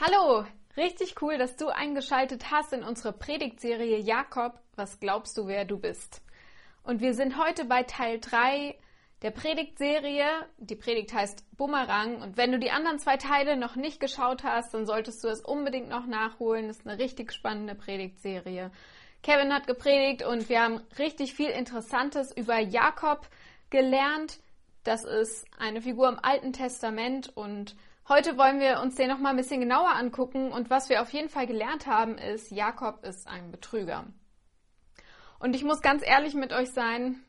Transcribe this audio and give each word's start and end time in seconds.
Hallo, 0.00 0.44
richtig 0.76 1.20
cool, 1.22 1.38
dass 1.38 1.56
du 1.56 1.70
eingeschaltet 1.70 2.52
hast 2.52 2.72
in 2.72 2.84
unsere 2.84 3.12
Predigtserie 3.12 3.98
Jakob, 3.98 4.60
was 4.76 5.00
glaubst 5.00 5.36
du, 5.36 5.48
wer 5.48 5.64
du 5.64 5.76
bist? 5.76 6.22
Und 6.84 7.00
wir 7.00 7.14
sind 7.14 7.36
heute 7.36 7.64
bei 7.64 7.82
Teil 7.82 8.20
3 8.20 8.78
der 9.22 9.32
Predigtserie. 9.32 10.46
Die 10.58 10.76
Predigt 10.76 11.12
heißt 11.12 11.44
Bumerang 11.56 12.22
und 12.22 12.36
wenn 12.36 12.52
du 12.52 12.60
die 12.60 12.70
anderen 12.70 13.00
zwei 13.00 13.16
Teile 13.16 13.56
noch 13.56 13.74
nicht 13.74 13.98
geschaut 13.98 14.44
hast, 14.44 14.72
dann 14.72 14.86
solltest 14.86 15.24
du 15.24 15.28
es 15.28 15.40
unbedingt 15.40 15.88
noch 15.88 16.06
nachholen. 16.06 16.68
Das 16.68 16.76
ist 16.78 16.86
eine 16.86 17.02
richtig 17.02 17.32
spannende 17.32 17.74
Predigtserie. 17.74 18.70
Kevin 19.24 19.52
hat 19.52 19.66
gepredigt 19.66 20.22
und 20.22 20.48
wir 20.48 20.62
haben 20.62 20.80
richtig 21.00 21.34
viel 21.34 21.50
Interessantes 21.50 22.30
über 22.36 22.60
Jakob 22.60 23.26
gelernt. 23.68 24.38
Das 24.84 25.02
ist 25.02 25.44
eine 25.58 25.82
Figur 25.82 26.08
im 26.08 26.20
Alten 26.22 26.52
Testament 26.52 27.36
und 27.36 27.74
Heute 28.08 28.38
wollen 28.38 28.58
wir 28.58 28.80
uns 28.80 28.94
den 28.94 29.08
noch 29.08 29.18
mal 29.18 29.30
ein 29.30 29.36
bisschen 29.36 29.60
genauer 29.60 29.94
angucken 29.94 30.50
und 30.50 30.70
was 30.70 30.88
wir 30.88 31.02
auf 31.02 31.10
jeden 31.10 31.28
Fall 31.28 31.46
gelernt 31.46 31.86
haben 31.86 32.16
ist, 32.16 32.50
Jakob 32.50 33.04
ist 33.04 33.28
ein 33.28 33.50
Betrüger. 33.50 34.06
Und 35.38 35.54
ich 35.54 35.62
muss 35.62 35.82
ganz 35.82 36.02
ehrlich 36.02 36.32
mit 36.32 36.54
euch 36.54 36.70
sein, 36.70 37.22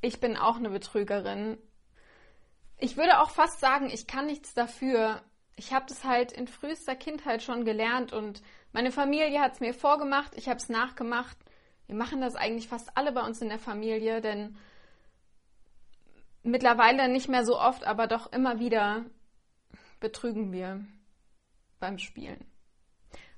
ich 0.00 0.18
bin 0.18 0.36
auch 0.36 0.56
eine 0.56 0.68
Betrügerin. 0.68 1.58
Ich 2.76 2.96
würde 2.96 3.20
auch 3.20 3.30
fast 3.30 3.60
sagen, 3.60 3.88
ich 3.88 4.08
kann 4.08 4.26
nichts 4.26 4.52
dafür. 4.52 5.22
Ich 5.54 5.72
habe 5.72 5.86
das 5.86 6.02
halt 6.02 6.32
in 6.32 6.48
frühester 6.48 6.96
Kindheit 6.96 7.40
schon 7.40 7.64
gelernt 7.64 8.12
und 8.12 8.42
meine 8.72 8.90
Familie 8.90 9.40
hat 9.40 9.52
es 9.52 9.60
mir 9.60 9.74
vorgemacht, 9.74 10.32
ich 10.34 10.48
habe 10.48 10.56
es 10.56 10.70
nachgemacht. 10.70 11.36
Wir 11.86 11.94
machen 11.94 12.20
das 12.20 12.34
eigentlich 12.34 12.66
fast 12.66 12.96
alle 12.96 13.12
bei 13.12 13.24
uns 13.24 13.40
in 13.40 13.48
der 13.48 13.60
Familie, 13.60 14.20
denn 14.20 14.56
mittlerweile 16.42 17.08
nicht 17.08 17.28
mehr 17.28 17.44
so 17.44 17.56
oft, 17.56 17.84
aber 17.84 18.08
doch 18.08 18.32
immer 18.32 18.58
wieder 18.58 19.04
betrügen 20.02 20.52
wir 20.52 20.84
beim 21.80 21.98
Spielen. 21.98 22.44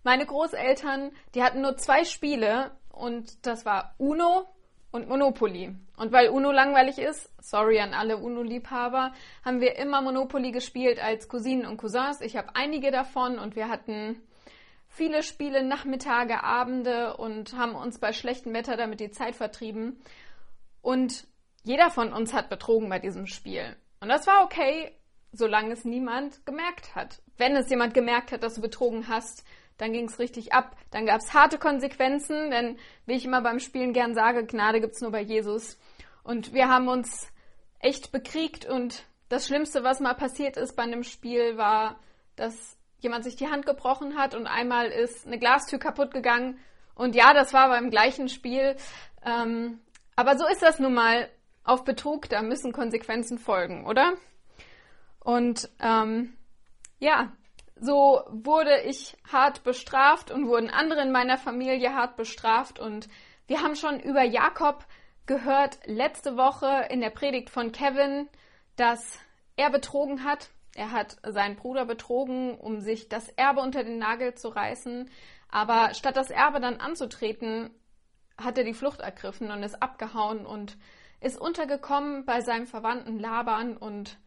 Meine 0.03 0.27
Großeltern, 0.27 1.13
die 1.35 1.43
hatten 1.43 1.61
nur 1.61 1.77
zwei 1.77 2.05
Spiele 2.05 2.73
und 2.91 3.47
das 3.47 3.65
war 3.65 3.95
Uno 3.99 4.47
und 4.91 5.09
Monopoly. 5.09 5.75
Und 5.97 6.13
weil 6.13 6.29
Uno 6.29 6.53
langweilig 6.53 6.99
ist, 6.99 7.33
sorry 7.41 7.81
an 7.81 7.95
alle 7.95 8.19
Uno-Liebhaber, 8.19 9.13
haben 9.45 9.61
wir 9.61 9.77
immer 9.77 10.03
Monopoly 10.03 10.53
gespielt 10.53 11.03
als 11.03 11.29
Cousinen 11.29 11.67
und 11.67 11.79
Cousins. 11.79 12.21
Ich 12.21 12.37
habe 12.37 12.55
einige 12.55 12.91
davon 12.91 13.39
und 13.39 13.57
wir 13.57 13.69
hatten 13.69 14.21
viele 14.89 15.23
Spiele, 15.23 15.65
Nachmittage, 15.65 16.43
Abende 16.45 17.17
und 17.17 17.57
haben 17.57 17.75
uns 17.75 17.99
bei 17.99 18.13
schlechtem 18.13 18.53
Wetter 18.55 18.77
damit 18.77 19.01
die 19.01 19.11
Zeit 19.11 19.35
vertrieben. 19.35 20.01
Und 20.83 21.27
jeder 21.65 21.91
von 21.91 22.13
uns 22.13 22.33
hat 22.35 22.51
betrogen 22.51 22.89
bei 22.89 22.99
diesem 22.99 23.27
Spiel. 23.27 23.77
Und 24.01 24.11
das 24.11 24.27
war 24.27 24.45
okay, 24.45 24.93
solange 25.35 25.73
es 25.73 25.85
niemand 25.85 26.45
gemerkt 26.47 26.95
hat. 26.95 27.21
Wenn 27.37 27.57
es 27.57 27.69
jemand 27.69 27.95
gemerkt 27.95 28.33
hat, 28.33 28.43
dass 28.43 28.55
du 28.55 28.61
betrogen 28.61 29.09
hast, 29.09 29.45
dann 29.77 29.93
ging 29.93 30.07
es 30.07 30.19
richtig 30.19 30.53
ab. 30.53 30.77
Dann 30.91 31.07
gab 31.07 31.21
es 31.21 31.35
harte 31.35 31.59
Konsequenzen, 31.59 32.51
denn 32.51 32.79
wie 33.07 33.15
ich 33.15 33.25
immer 33.25 33.43
beim 33.43 33.59
Spielen 33.59 33.93
gern 33.93 34.15
sage, 34.15 34.47
Gnade 34.47 34.81
gibt 34.81 34.95
es 34.95 35.01
nur 35.01 35.11
bei 35.11 35.21
Jesus. 35.21 35.79
Und 36.23 36.55
wir 36.55 36.69
haben 36.69 36.89
uns 36.89 37.29
echt 37.81 38.13
bekriegt 38.13 38.65
und 38.65 39.05
das 39.29 39.47
Schlimmste, 39.47 39.83
was 39.83 40.01
mal 40.01 40.15
passiert 40.15 40.57
ist 40.57 40.77
bei 40.77 40.85
einem 40.85 41.03
Spiel, 41.03 41.57
war, 41.57 41.99
dass 42.37 42.79
jemand 43.01 43.25
sich 43.25 43.37
die 43.37 43.49
Hand 43.49 43.67
gebrochen 43.67 44.17
hat 44.17 44.35
und 44.35 44.47
einmal 44.47 44.87
ist 44.87 45.27
eine 45.27 45.39
Glastür 45.39 45.79
kaputt 45.79 46.13
gegangen. 46.13 46.59
Und 46.95 47.15
ja, 47.15 47.35
das 47.35 47.53
war 47.53 47.69
beim 47.69 47.91
gleichen 47.91 48.29
Spiel. 48.29 48.77
Ähm, 49.25 49.81
aber 50.17 50.39
so 50.39 50.47
ist 50.47 50.63
das 50.63 50.79
nun 50.79 50.95
mal. 50.95 51.29
Auf 51.67 51.85
Betrug, 51.85 52.29
da 52.29 52.43
müssen 52.43 52.73
Konsequenzen 52.73 53.39
folgen, 53.39 53.87
oder? 53.87 54.13
Und 55.25 55.71
ähm, 55.81 56.37
ja, 57.01 57.33
so 57.81 58.23
wurde 58.29 58.83
ich 58.83 59.17
hart 59.31 59.65
bestraft 59.65 60.31
und 60.31 60.47
wurden 60.47 60.71
andere 60.71 61.03
in 61.03 61.11
meiner 61.11 61.39
Familie 61.39 61.95
hart 61.95 62.17
bestraft. 62.17 62.79
Und 62.79 63.09
wir 63.49 63.63
haben 63.63 63.75
schon 63.75 63.99
über 63.99 64.23
Jakob 64.23 64.87
gehört 65.27 65.79
letzte 65.87 66.37
Woche 66.37 66.87
in 66.91 67.01
der 67.01 67.11
Predigt 67.11 67.51
von 67.51 67.73
Kevin, 67.73 68.29
dass 68.77 69.19
er 69.57 69.71
betrogen 69.71 70.25
hat. 70.25 70.51
Er 70.77 70.93
hat 70.93 71.17
seinen 71.27 71.57
Bruder 71.57 71.87
betrogen, 71.87 72.59
um 72.59 72.81
sich 72.81 73.09
das 73.09 73.29
Erbe 73.31 73.61
unter 73.61 73.83
den 73.83 73.99
Nagel 73.99 74.35
zu 74.35 74.49
reißen. 74.49 75.11
Aber 75.49 75.95
statt 75.95 76.17
das 76.17 76.31
Erbe 76.31 76.61
dann 76.61 76.81
anzutreten, 76.81 77.71
hat 78.37 78.59
er 78.59 78.65
die 78.65 78.75
Flucht 78.75 79.01
ergriffen 79.01 79.51
und 79.51 79.63
ist 79.63 79.83
abgehauen 79.83 80.45
und 80.45 80.77
ist 81.21 81.41
untergekommen 81.41 82.27
bei 82.27 82.43
seinem 82.43 82.67
Verwandten 82.67 83.19
Laban 83.19 83.77
und 83.77 84.19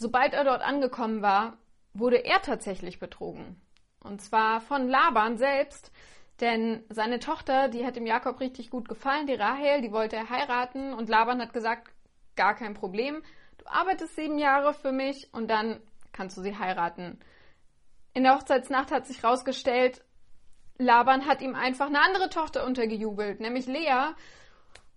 Sobald 0.00 0.32
er 0.32 0.44
dort 0.44 0.62
angekommen 0.62 1.20
war, 1.20 1.58
wurde 1.92 2.24
er 2.24 2.40
tatsächlich 2.40 2.98
betrogen. 3.00 3.60
Und 4.02 4.22
zwar 4.22 4.62
von 4.62 4.88
Laban 4.88 5.36
selbst, 5.36 5.92
denn 6.40 6.82
seine 6.88 7.18
Tochter, 7.18 7.68
die 7.68 7.84
hat 7.84 7.96
dem 7.96 8.06
Jakob 8.06 8.40
richtig 8.40 8.70
gut 8.70 8.88
gefallen, 8.88 9.26
die 9.26 9.34
Rahel, 9.34 9.82
die 9.82 9.92
wollte 9.92 10.16
er 10.16 10.30
heiraten 10.30 10.94
und 10.94 11.10
Laban 11.10 11.42
hat 11.42 11.52
gesagt, 11.52 11.92
gar 12.34 12.54
kein 12.54 12.72
Problem, 12.72 13.22
du 13.58 13.66
arbeitest 13.66 14.16
sieben 14.16 14.38
Jahre 14.38 14.72
für 14.72 14.90
mich 14.90 15.28
und 15.34 15.50
dann 15.50 15.82
kannst 16.12 16.38
du 16.38 16.40
sie 16.40 16.56
heiraten. 16.56 17.20
In 18.14 18.22
der 18.22 18.36
Hochzeitsnacht 18.36 18.90
hat 18.92 19.06
sich 19.06 19.22
herausgestellt, 19.22 20.02
Laban 20.78 21.26
hat 21.26 21.42
ihm 21.42 21.54
einfach 21.54 21.88
eine 21.88 22.00
andere 22.00 22.30
Tochter 22.30 22.64
untergejubelt, 22.64 23.40
nämlich 23.40 23.66
Lea. 23.66 24.14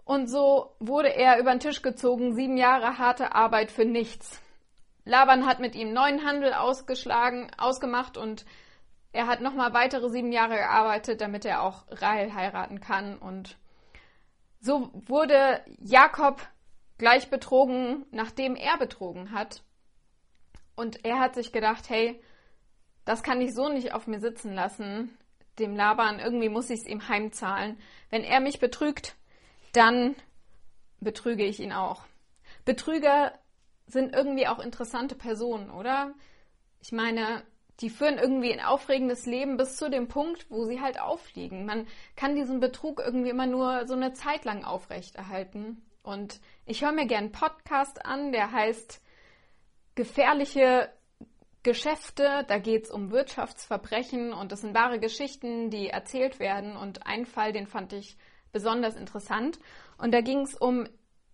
Und 0.06 0.28
so 0.28 0.78
wurde 0.80 1.14
er 1.14 1.40
über 1.40 1.52
den 1.52 1.60
Tisch 1.60 1.82
gezogen, 1.82 2.36
sieben 2.36 2.56
Jahre 2.56 3.00
harte 3.00 3.36
Arbeit 3.36 3.70
für 3.70 3.84
nichts. 3.84 4.42
Laban 5.06 5.46
hat 5.46 5.60
mit 5.60 5.76
ihm 5.76 5.94
neuen 5.94 6.26
Handel 6.26 6.54
ausgeschlagen, 6.54 7.52
ausgemacht 7.58 8.18
und 8.18 8.46
er 9.12 9.28
hat 9.28 9.42
nochmal 9.42 9.74
weitere 9.74 10.10
sieben 10.10 10.32
Jahre 10.32 10.56
gearbeitet, 10.56 11.22
damit 11.22 11.46
er 11.46 11.62
auch 11.62 11.86
Rahel 11.90 12.34
heiraten 12.34 12.80
kann. 12.80 13.18
Und 13.18 13.58
so 14.60 14.90
wurde 14.94 15.62
Jakob 15.80 16.42
gleich 16.98 17.30
betrogen, 17.30 18.06
nachdem 18.12 18.56
er 18.56 18.78
betrogen 18.78 19.32
hat. 19.32 19.62
Und 20.76 21.06
er 21.06 21.20
hat 21.20 21.36
sich 21.36 21.52
gedacht, 21.52 21.90
hey, 21.90 22.22
das 23.06 23.22
kann 23.22 23.42
ich 23.42 23.54
so 23.54 23.70
nicht 23.70 23.94
auf 23.94 24.08
mir 24.08 24.20
sitzen 24.20 24.54
lassen. 24.54 25.16
Dem 25.60 25.76
Laban, 25.76 26.20
irgendwie 26.20 26.50
muss 26.50 26.72
ich 26.72 26.80
es 26.80 26.88
ihm 26.88 27.08
heimzahlen. 27.08 27.78
Wenn 28.10 28.24
er 28.24 28.40
mich 28.40 28.60
betrügt, 28.60 29.16
dann 29.74 30.16
betrüge 31.00 31.46
ich 31.46 31.60
ihn 31.60 31.74
auch. 31.74 32.04
Betrüger 32.66 33.34
sind 33.88 34.16
irgendwie 34.16 34.48
auch 34.48 34.60
interessante 34.60 35.16
Personen, 35.16 35.70
oder? 35.70 36.14
Ich 36.82 36.92
meine, 36.92 37.44
die 37.80 37.90
führen 37.90 38.18
irgendwie 38.18 38.54
ein 38.54 38.64
aufregendes 38.64 39.26
Leben 39.26 39.58
bis 39.58 39.78
zu 39.78 39.90
dem 39.90 40.08
Punkt, 40.08 40.50
wo 40.50 40.66
sie 40.66 40.80
halt 40.80 41.00
auffliegen. 41.00 41.66
Man 41.66 41.88
kann 42.16 42.36
diesen 42.36 42.60
Betrug 42.60 43.00
irgendwie 43.00 43.30
immer 43.30 43.48
nur 43.48 43.88
so 43.88 43.94
eine 43.94 44.14
Zeit 44.14 44.46
lang 44.46 44.64
aufrechterhalten. 44.64 45.82
Und 46.04 46.40
ich 46.66 46.84
höre 46.84 46.92
mir 46.92 47.08
gern 47.08 47.26
einen 47.26 47.32
Podcast 47.32 48.06
an, 48.06 48.32
der 48.32 48.52
heißt 48.52 49.02
Gefährliche 49.96 50.90
Geschäfte. 51.64 52.46
Da 52.48 52.58
geht 52.58 52.86
es 52.86 52.92
um 52.92 53.12
Wirtschaftsverbrechen 53.12 54.34
und 54.34 54.52
das 54.52 54.62
sind 54.62 54.76
wahre 54.76 55.00
Geschichten, 55.00 55.70
die 55.70 55.90
erzählt 55.90 56.40
werden. 56.40 56.76
Und 56.76 57.08
einen 57.08 57.26
Fall, 57.26 57.54
den 57.54 57.68
fand 57.68 57.94
ich 57.94 58.18
besonders 58.52 58.96
interessant. 58.96 59.60
Und 59.98 60.14
da 60.14 60.22
ging 60.22 60.42
es 60.42 60.56
um 60.56 60.88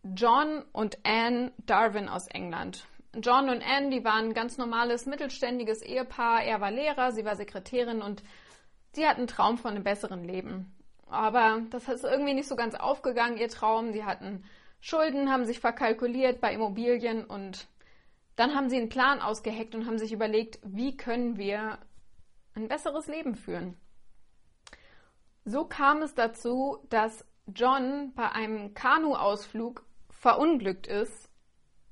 John 0.04 0.64
und 0.72 0.98
Anne 1.04 1.52
Darwin 1.66 2.08
aus 2.08 2.28
England. 2.28 2.86
John 3.16 3.50
und 3.50 3.62
Anne, 3.62 3.90
die 3.90 4.04
waren 4.04 4.26
ein 4.26 4.34
ganz 4.34 4.58
normales, 4.58 5.06
mittelständiges 5.06 5.82
Ehepaar. 5.82 6.44
Er 6.44 6.62
war 6.62 6.72
Lehrer, 6.72 7.12
sie 7.12 7.26
war 7.26 7.36
Sekretärin 7.36 8.02
und 8.02 8.24
sie 8.94 9.08
hatten 9.08 9.22
einen 9.22 9.28
Traum 9.28 9.58
von 9.58 9.72
einem 9.72 9.84
besseren 9.84 10.24
Leben. 10.24 10.74
Aber 11.08 11.62
das 11.72 11.90
ist 11.90 12.04
irgendwie 12.04 12.34
nicht 12.34 12.48
so 12.48 12.56
ganz 12.56 12.76
aufgegangen, 12.76 13.38
ihr 13.38 13.50
Traum. 13.50 13.92
Sie 13.92 14.06
hatten 14.06 14.44
Schulden, 14.80 15.32
haben 15.32 15.46
sich 15.46 15.60
verkalkuliert 15.60 16.40
bei 16.40 16.54
Immobilien 16.54 17.26
und 17.26 17.68
dann 18.36 18.56
haben 18.56 18.70
sie 18.70 18.78
einen 18.78 18.90
Plan 18.90 19.20
ausgeheckt 19.22 19.76
und 19.76 19.86
haben 19.86 19.98
sich 19.98 20.14
überlegt, 20.14 20.60
wie 20.64 20.96
können 20.96 21.38
wir 21.38 21.78
ein 22.56 22.68
besseres 22.68 23.08
Leben 23.08 23.36
führen. 23.36 23.76
So 25.44 25.66
kam 25.66 26.04
es 26.04 26.14
dazu, 26.14 26.78
dass 26.90 27.26
John 27.48 28.14
bei 28.14 28.32
einem 28.32 28.74
Kanuausflug 28.76 29.84
verunglückt 30.20 30.86
ist 30.86 31.30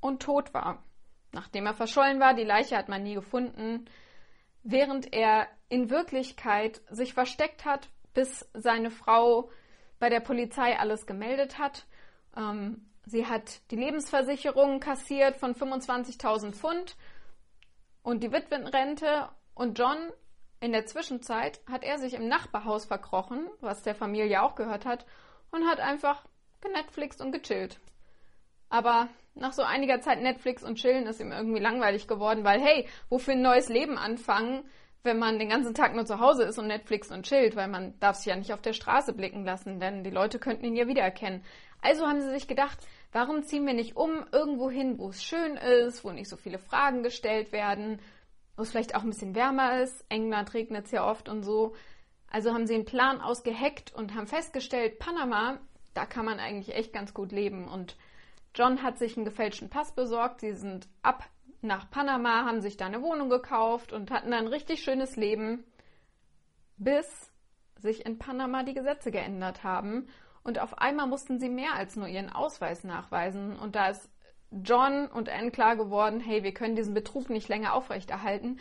und 0.01 0.21
tot 0.21 0.53
war. 0.53 0.83
Nachdem 1.31 1.65
er 1.65 1.73
verschollen 1.73 2.19
war, 2.19 2.33
die 2.33 2.43
Leiche 2.43 2.77
hat 2.77 2.89
man 2.89 3.03
nie 3.03 3.15
gefunden, 3.15 3.85
während 4.63 5.13
er 5.13 5.47
in 5.69 5.89
Wirklichkeit 5.89 6.81
sich 6.89 7.13
versteckt 7.13 7.65
hat, 7.65 7.89
bis 8.13 8.47
seine 8.53 8.91
Frau 8.91 9.49
bei 9.99 10.09
der 10.09 10.19
Polizei 10.19 10.77
alles 10.77 11.05
gemeldet 11.05 11.57
hat. 11.57 11.85
Ähm, 12.35 12.85
sie 13.05 13.25
hat 13.25 13.61
die 13.71 13.77
Lebensversicherung 13.77 14.79
kassiert 14.79 15.37
von 15.37 15.55
25.000 15.55 16.51
Pfund 16.51 16.97
und 18.03 18.23
die 18.23 18.31
Witwenrente. 18.31 19.29
Und 19.53 19.79
John, 19.79 19.97
in 20.59 20.71
der 20.71 20.85
Zwischenzeit, 20.85 21.61
hat 21.69 21.83
er 21.83 21.97
sich 21.97 22.13
im 22.13 22.27
Nachbarhaus 22.27 22.85
verkrochen, 22.85 23.47
was 23.61 23.83
der 23.83 23.95
Familie 23.95 24.41
auch 24.43 24.55
gehört 24.55 24.85
hat, 24.85 25.05
und 25.51 25.67
hat 25.67 25.79
einfach 25.79 26.25
genetflixt 26.61 27.21
und 27.21 27.31
gechillt. 27.31 27.79
Aber 28.69 29.09
nach 29.35 29.53
so 29.53 29.61
einiger 29.61 30.01
Zeit 30.01 30.21
Netflix 30.21 30.63
und 30.63 30.75
Chillen 30.75 31.05
ist 31.05 31.21
ihm 31.21 31.31
irgendwie 31.31 31.61
langweilig 31.61 32.07
geworden, 32.07 32.43
weil 32.43 32.59
hey, 32.59 32.87
wofür 33.09 33.33
ein 33.33 33.41
neues 33.41 33.69
Leben 33.69 33.97
anfangen, 33.97 34.63
wenn 35.03 35.19
man 35.19 35.39
den 35.39 35.49
ganzen 35.49 35.73
Tag 35.73 35.95
nur 35.95 36.05
zu 36.05 36.19
Hause 36.19 36.43
ist 36.43 36.59
und 36.59 36.67
Netflix 36.67 37.11
und 37.11 37.25
chillt, 37.25 37.55
weil 37.55 37.67
man 37.67 37.97
darf 37.99 38.17
sich 38.17 38.25
ja 38.27 38.35
nicht 38.35 38.53
auf 38.53 38.61
der 38.61 38.73
Straße 38.73 39.13
blicken 39.13 39.45
lassen, 39.45 39.79
denn 39.79 40.03
die 40.03 40.09
Leute 40.09 40.37
könnten 40.37 40.65
ihn 40.65 40.75
ja 40.75 40.87
wiedererkennen. 40.87 41.43
Also 41.81 42.05
haben 42.05 42.21
sie 42.21 42.31
sich 42.31 42.47
gedacht, 42.47 42.77
warum 43.11 43.43
ziehen 43.43 43.65
wir 43.65 43.73
nicht 43.73 43.95
um 43.95 44.25
irgendwo 44.31 44.69
hin, 44.69 44.97
wo 44.97 45.09
es 45.09 45.23
schön 45.23 45.55
ist, 45.55 46.03
wo 46.03 46.11
nicht 46.11 46.29
so 46.29 46.35
viele 46.35 46.59
Fragen 46.59 47.03
gestellt 47.03 47.51
werden, 47.51 48.01
wo 48.57 48.63
es 48.63 48.71
vielleicht 48.71 48.95
auch 48.95 49.03
ein 49.03 49.09
bisschen 49.09 49.35
wärmer 49.35 49.81
ist. 49.81 50.05
England 50.09 50.53
regnet 50.53 50.85
es 50.85 50.91
ja 50.91 51.09
oft 51.09 51.29
und 51.29 51.43
so. 51.43 51.73
Also 52.29 52.53
haben 52.53 52.67
sie 52.67 52.75
einen 52.75 52.85
Plan 52.85 53.21
ausgeheckt 53.21 53.93
und 53.93 54.13
haben 54.15 54.27
festgestellt, 54.27 54.99
Panama, 54.99 55.59
da 55.93 56.05
kann 56.05 56.25
man 56.25 56.39
eigentlich 56.39 56.75
echt 56.75 56.91
ganz 56.91 57.13
gut 57.13 57.31
leben. 57.31 57.67
Und 57.67 57.95
John 58.57 58.81
hat 58.81 58.97
sich 58.97 59.15
einen 59.15 59.25
gefälschten 59.25 59.69
Pass 59.69 59.91
besorgt. 59.91 60.41
Sie 60.41 60.53
sind 60.53 60.87
ab 61.03 61.29
nach 61.61 61.91
Panama, 61.91 62.43
haben 62.45 62.61
sich 62.61 62.75
da 62.75 62.87
eine 62.87 63.03
Wohnung 63.03 63.29
gekauft 63.29 63.93
und 63.93 64.09
hatten 64.09 64.33
ein 64.33 64.47
richtig 64.47 64.83
schönes 64.83 65.15
Leben, 65.15 65.63
bis 66.77 67.31
sich 67.77 68.03
in 68.05 68.17
Panama 68.17 68.63
die 68.63 68.73
Gesetze 68.73 69.11
geändert 69.11 69.63
haben. 69.63 70.07
Und 70.43 70.59
auf 70.59 70.79
einmal 70.79 71.05
mussten 71.05 71.39
sie 71.39 71.49
mehr 71.49 71.73
als 71.75 71.95
nur 71.95 72.07
ihren 72.07 72.31
Ausweis 72.31 72.83
nachweisen. 72.83 73.59
Und 73.59 73.75
da 73.75 73.89
ist 73.89 74.09
John 74.49 75.07
und 75.07 75.29
Anne 75.29 75.51
klar 75.51 75.75
geworden, 75.75 76.19
hey, 76.19 76.41
wir 76.41 76.53
können 76.53 76.75
diesen 76.75 76.95
Betrug 76.95 77.29
nicht 77.29 77.49
länger 77.49 77.73
aufrechterhalten. 77.73 78.59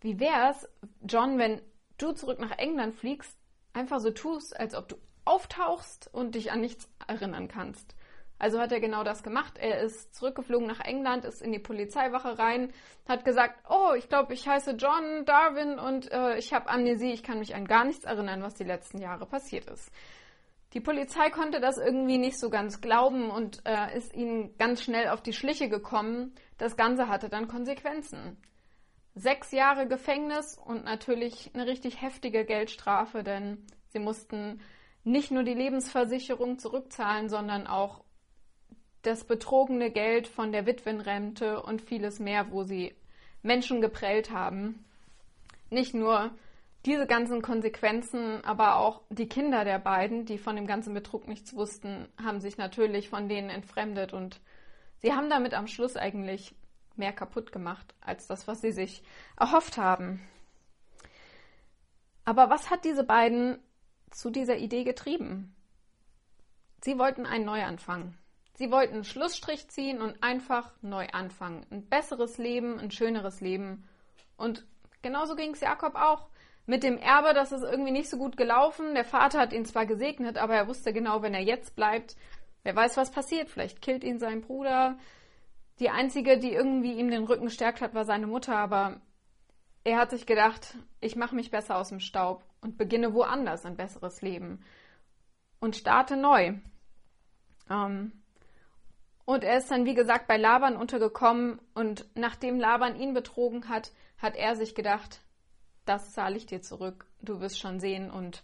Wie 0.00 0.18
wäre 0.18 0.50
es, 0.50 0.68
John, 1.06 1.38
wenn 1.38 1.60
du 1.98 2.12
zurück 2.12 2.40
nach 2.40 2.58
England 2.58 2.94
fliegst, 2.94 3.38
einfach 3.72 4.00
so 4.00 4.10
tust, 4.10 4.58
als 4.58 4.74
ob 4.74 4.88
du 4.88 4.96
auftauchst 5.24 6.12
und 6.12 6.34
dich 6.34 6.50
an 6.50 6.60
nichts 6.60 6.90
erinnern 7.06 7.46
kannst? 7.46 7.94
Also 8.38 8.60
hat 8.60 8.70
er 8.70 8.80
genau 8.80 9.02
das 9.02 9.22
gemacht. 9.22 9.58
Er 9.58 9.80
ist 9.80 10.14
zurückgeflogen 10.14 10.66
nach 10.66 10.80
England, 10.80 11.24
ist 11.24 11.42
in 11.42 11.52
die 11.52 11.58
Polizeiwache 11.58 12.38
rein, 12.38 12.72
hat 13.08 13.24
gesagt, 13.24 13.58
oh, 13.68 13.94
ich 13.96 14.08
glaube, 14.08 14.34
ich 14.34 14.46
heiße 14.46 14.72
John 14.72 15.24
Darwin 15.24 15.78
und 15.78 16.10
äh, 16.12 16.38
ich 16.38 16.52
habe 16.52 16.68
Amnesie, 16.68 17.12
ich 17.12 17.22
kann 17.22 17.40
mich 17.40 17.54
an 17.54 17.66
gar 17.66 17.84
nichts 17.84 18.04
erinnern, 18.04 18.42
was 18.42 18.54
die 18.54 18.64
letzten 18.64 18.98
Jahre 18.98 19.26
passiert 19.26 19.68
ist. 19.68 19.90
Die 20.74 20.80
Polizei 20.80 21.30
konnte 21.30 21.60
das 21.60 21.78
irgendwie 21.78 22.18
nicht 22.18 22.38
so 22.38 22.50
ganz 22.50 22.80
glauben 22.80 23.30
und 23.30 23.62
äh, 23.64 23.96
ist 23.96 24.14
ihnen 24.14 24.56
ganz 24.58 24.82
schnell 24.82 25.08
auf 25.08 25.22
die 25.22 25.32
Schliche 25.32 25.68
gekommen. 25.68 26.34
Das 26.58 26.76
Ganze 26.76 27.08
hatte 27.08 27.28
dann 27.30 27.48
Konsequenzen. 27.48 28.36
Sechs 29.14 29.50
Jahre 29.50 29.88
Gefängnis 29.88 30.58
und 30.58 30.84
natürlich 30.84 31.50
eine 31.54 31.66
richtig 31.66 32.02
heftige 32.02 32.44
Geldstrafe, 32.44 33.24
denn 33.24 33.66
sie 33.88 33.98
mussten 33.98 34.60
nicht 35.04 35.30
nur 35.30 35.42
die 35.42 35.54
Lebensversicherung 35.54 36.58
zurückzahlen, 36.58 37.30
sondern 37.30 37.66
auch 37.66 38.04
das 39.02 39.24
betrogene 39.24 39.90
Geld 39.90 40.26
von 40.26 40.52
der 40.52 40.66
Witwenrente 40.66 41.62
und 41.62 41.82
vieles 41.82 42.18
mehr, 42.18 42.50
wo 42.50 42.64
sie 42.64 42.94
Menschen 43.42 43.80
geprellt 43.80 44.30
haben. 44.30 44.84
Nicht 45.70 45.94
nur 45.94 46.30
diese 46.84 47.06
ganzen 47.06 47.42
Konsequenzen, 47.42 48.44
aber 48.44 48.76
auch 48.76 49.02
die 49.10 49.28
Kinder 49.28 49.64
der 49.64 49.78
beiden, 49.78 50.24
die 50.24 50.38
von 50.38 50.56
dem 50.56 50.66
ganzen 50.66 50.94
Betrug 50.94 51.28
nichts 51.28 51.54
wussten, 51.54 52.08
haben 52.22 52.40
sich 52.40 52.56
natürlich 52.56 53.08
von 53.08 53.28
denen 53.28 53.50
entfremdet 53.50 54.12
und 54.12 54.40
sie 54.98 55.12
haben 55.12 55.28
damit 55.28 55.54
am 55.54 55.66
Schluss 55.66 55.96
eigentlich 55.96 56.54
mehr 56.96 57.12
kaputt 57.12 57.52
gemacht 57.52 57.94
als 58.00 58.26
das, 58.26 58.48
was 58.48 58.60
sie 58.60 58.72
sich 58.72 59.02
erhofft 59.38 59.76
haben. 59.76 60.20
Aber 62.24 62.50
was 62.50 62.70
hat 62.70 62.84
diese 62.84 63.04
beiden 63.04 63.58
zu 64.10 64.30
dieser 64.30 64.56
Idee 64.58 64.84
getrieben? 64.84 65.54
Sie 66.82 66.98
wollten 66.98 67.26
einen 67.26 67.44
Neuanfang. 67.44 68.14
Sie 68.58 68.72
wollten 68.72 68.94
einen 68.94 69.04
Schlussstrich 69.04 69.68
ziehen 69.68 70.02
und 70.02 70.20
einfach 70.20 70.72
neu 70.82 71.06
anfangen. 71.12 71.64
Ein 71.70 71.88
besseres 71.88 72.38
Leben, 72.38 72.80
ein 72.80 72.90
schöneres 72.90 73.40
Leben. 73.40 73.84
Und 74.36 74.66
genauso 75.00 75.36
ging 75.36 75.52
es 75.52 75.60
Jakob 75.60 75.94
auch 75.94 76.28
mit 76.66 76.82
dem 76.82 76.98
Erbe, 76.98 77.34
das 77.34 77.52
ist 77.52 77.62
irgendwie 77.62 77.92
nicht 77.92 78.10
so 78.10 78.16
gut 78.16 78.36
gelaufen. 78.36 78.94
Der 78.94 79.04
Vater 79.04 79.38
hat 79.38 79.52
ihn 79.52 79.64
zwar 79.64 79.86
gesegnet, 79.86 80.38
aber 80.38 80.56
er 80.56 80.66
wusste 80.66 80.92
genau, 80.92 81.22
wenn 81.22 81.34
er 81.34 81.40
jetzt 81.40 81.76
bleibt, 81.76 82.16
wer 82.64 82.74
weiß, 82.74 82.96
was 82.96 83.12
passiert. 83.12 83.48
Vielleicht 83.48 83.80
killt 83.80 84.02
ihn 84.02 84.18
sein 84.18 84.40
Bruder. 84.40 84.98
Die 85.78 85.90
einzige, 85.90 86.36
die 86.36 86.52
irgendwie 86.52 86.94
ihm 86.94 87.12
den 87.12 87.22
Rücken 87.26 87.44
gestärkt 87.44 87.80
hat, 87.80 87.94
war 87.94 88.06
seine 88.06 88.26
Mutter, 88.26 88.56
aber 88.56 89.00
er 89.84 89.98
hat 89.98 90.10
sich 90.10 90.26
gedacht, 90.26 90.76
ich 91.00 91.14
mache 91.14 91.36
mich 91.36 91.52
besser 91.52 91.76
aus 91.76 91.90
dem 91.90 92.00
Staub 92.00 92.44
und 92.60 92.76
beginne 92.76 93.14
woanders 93.14 93.64
ein 93.64 93.76
besseres 93.76 94.20
Leben 94.20 94.64
und 95.60 95.76
starte 95.76 96.16
neu. 96.16 96.54
Ähm, 97.70 98.17
und 99.28 99.44
er 99.44 99.58
ist 99.58 99.70
dann, 99.70 99.84
wie 99.84 99.92
gesagt, 99.92 100.26
bei 100.26 100.38
Laban 100.38 100.74
untergekommen 100.74 101.60
und 101.74 102.06
nachdem 102.14 102.58
Laban 102.58 102.98
ihn 102.98 103.12
betrogen 103.12 103.68
hat, 103.68 103.92
hat 104.16 104.36
er 104.36 104.56
sich 104.56 104.74
gedacht, 104.74 105.20
das 105.84 106.14
zahle 106.14 106.38
ich 106.38 106.46
dir 106.46 106.62
zurück, 106.62 107.04
du 107.20 107.38
wirst 107.38 107.58
schon 107.58 107.78
sehen 107.78 108.10
und 108.10 108.42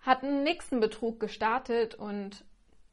hat 0.00 0.24
einen 0.24 0.42
nächsten 0.42 0.80
Betrug 0.80 1.20
gestartet 1.20 1.94
und 1.94 2.44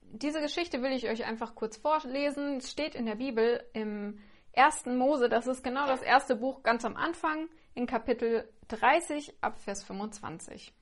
diese 0.04 0.40
Geschichte 0.40 0.84
will 0.84 0.92
ich 0.92 1.10
euch 1.10 1.26
einfach 1.26 1.56
kurz 1.56 1.78
vorlesen. 1.78 2.58
Es 2.58 2.70
steht 2.70 2.94
in 2.94 3.08
der 3.08 3.16
Bibel 3.16 3.64
im 3.74 4.20
ersten 4.52 5.00
Mose, 5.00 5.30
das 5.30 5.48
ist 5.48 5.64
genau 5.64 5.88
das 5.88 6.04
erste 6.04 6.36
Buch 6.36 6.62
ganz 6.62 6.86
am 6.86 6.96
Anfang, 6.96 7.50
in 7.74 7.88
Kapitel 7.88 8.48
30 8.68 9.34
ab 9.42 9.58
Vers 9.58 9.84
25. 9.84 10.76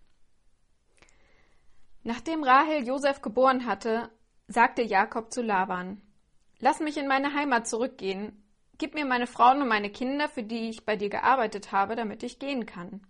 Nachdem 2.04 2.44
Rahel 2.44 2.86
Josef 2.86 3.22
geboren 3.22 3.66
hatte, 3.66 4.10
sagte 4.48 4.82
Jakob 4.82 5.32
zu 5.32 5.42
Laban: 5.42 6.02
Lass 6.60 6.80
mich 6.80 6.98
in 6.98 7.08
meine 7.08 7.34
Heimat 7.34 7.68
zurückgehen, 7.68 8.42
Gib 8.78 8.94
mir 8.94 9.06
meine 9.06 9.28
Frauen 9.28 9.62
und 9.62 9.70
meine 9.70 9.90
Kinder, 9.90 10.28
für 10.28 10.44
die 10.44 10.70
ich 10.70 10.86
bei 10.86 10.98
dir 10.98 11.10
gearbeitet 11.10 11.72
habe, 11.72 11.96
damit 11.96 12.24
ich 12.24 12.40
gehen 12.40 12.66
kann. 12.66 13.02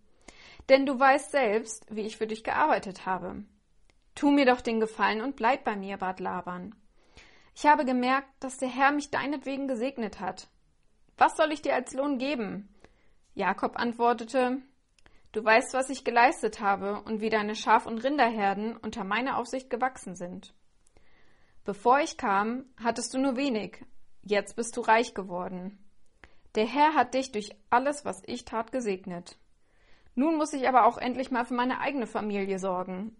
Denn 0.70 0.86
du 0.86 1.00
weißt 1.00 1.32
selbst, 1.32 1.86
wie 1.90 2.02
ich 2.02 2.18
für 2.18 2.28
dich 2.28 2.44
gearbeitet 2.44 3.06
habe. 3.06 3.44
Tu 4.14 4.30
mir 4.30 4.46
doch 4.46 4.62
den 4.62 4.80
Gefallen 4.80 5.22
und 5.22 5.36
bleib 5.36 5.64
bei 5.64 5.76
mir, 5.76 5.98
bat 5.98 6.20
Laban. 6.20 6.76
Ich 7.56 7.66
habe 7.66 7.86
gemerkt, 7.86 8.28
dass 8.40 8.58
der 8.58 8.70
Herr 8.70 8.92
mich 8.92 9.10
deinetwegen 9.10 9.68
gesegnet 9.68 10.20
hat. 10.20 10.48
Was 11.18 11.36
soll 11.36 11.52
ich 11.52 11.62
dir 11.62 11.74
als 11.74 11.94
Lohn 11.94 12.18
geben? 12.20 12.70
Jakob 13.34 13.80
antwortete, 13.80 14.62
Du 15.32 15.44
weißt, 15.44 15.74
was 15.74 15.90
ich 15.90 16.06
geleistet 16.06 16.62
habe 16.62 17.02
und 17.02 17.20
wie 17.20 17.30
deine 17.30 17.56
Schaf- 17.56 17.88
und 17.88 18.04
Rinderherden 18.04 18.78
unter 18.78 19.04
meiner 19.04 19.38
Aufsicht 19.38 19.70
gewachsen 19.70 20.16
sind. 20.16 20.54
Bevor 21.66 22.00
ich 22.00 22.18
kam, 22.18 22.66
hattest 22.82 23.14
du 23.14 23.18
nur 23.18 23.36
wenig, 23.36 23.86
Jetzt 24.28 24.56
bist 24.56 24.76
du 24.76 24.82
reich 24.82 25.14
geworden. 25.14 25.78
Der 26.56 26.66
Herr 26.66 26.96
hat 26.96 27.14
dich 27.14 27.32
durch 27.32 27.56
alles, 27.70 28.06
was 28.06 28.24
ich 28.26 28.44
tat, 28.44 28.72
gesegnet. 28.72 29.38
Nun 30.16 30.38
muss 30.38 30.54
ich 30.54 30.68
aber 30.68 30.88
auch 30.88 30.98
endlich 30.98 31.30
mal 31.30 31.46
für 31.46 31.54
meine 31.54 31.80
eigene 31.80 32.08
Familie 32.08 32.58
sorgen. 32.58 33.16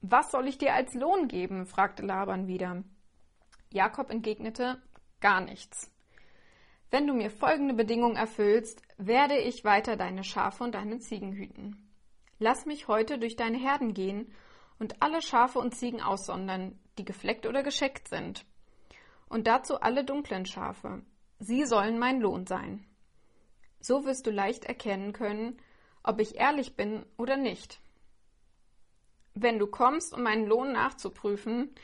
Was 0.00 0.30
soll 0.30 0.48
ich 0.48 0.56
dir 0.56 0.72
als 0.72 0.94
Lohn 0.94 1.28
geben? 1.28 1.66
fragte 1.66 2.02
Laban 2.02 2.46
wieder. 2.46 2.82
Jakob 3.70 4.10
entgegnete 4.10 4.80
Gar 5.20 5.42
nichts. 5.42 5.92
Wenn 6.90 7.06
du 7.06 7.12
mir 7.12 7.30
folgende 7.30 7.74
Bedingung 7.74 8.16
erfüllst, 8.16 8.80
werde 8.96 9.36
ich 9.36 9.64
weiter 9.64 9.96
deine 9.96 10.24
Schafe 10.24 10.64
und 10.64 10.74
deine 10.74 10.98
Ziegen 11.00 11.32
hüten. 11.32 11.90
Lass 12.38 12.64
mich 12.64 12.88
heute 12.88 13.18
durch 13.18 13.36
deine 13.36 13.58
Herden 13.58 13.92
gehen 13.92 14.32
und 14.78 15.02
alle 15.02 15.20
Schafe 15.20 15.58
und 15.58 15.74
Ziegen 15.74 16.00
aussondern, 16.00 16.78
die 16.98 17.04
gefleckt 17.04 17.46
oder 17.46 17.62
gescheckt 17.62 18.08
sind 18.08 18.44
und 19.28 19.46
dazu 19.46 19.80
alle 19.80 20.04
dunklen 20.04 20.46
Schafe. 20.46 21.02
Sie 21.38 21.64
sollen 21.64 21.98
mein 21.98 22.20
Lohn 22.20 22.46
sein. 22.46 22.84
So 23.80 24.04
wirst 24.04 24.26
du 24.26 24.30
leicht 24.30 24.64
erkennen 24.64 25.12
können, 25.12 25.58
ob 26.02 26.20
ich 26.20 26.36
ehrlich 26.36 26.74
bin 26.74 27.04
oder 27.16 27.36
nicht. 27.36 27.80
Wenn 29.34 29.58
du 29.58 29.68
kommst, 29.68 30.12
um 30.14 30.22
meinen 30.22 30.46
Lohn 30.46 30.72
nachzuprüfen, 30.72 31.74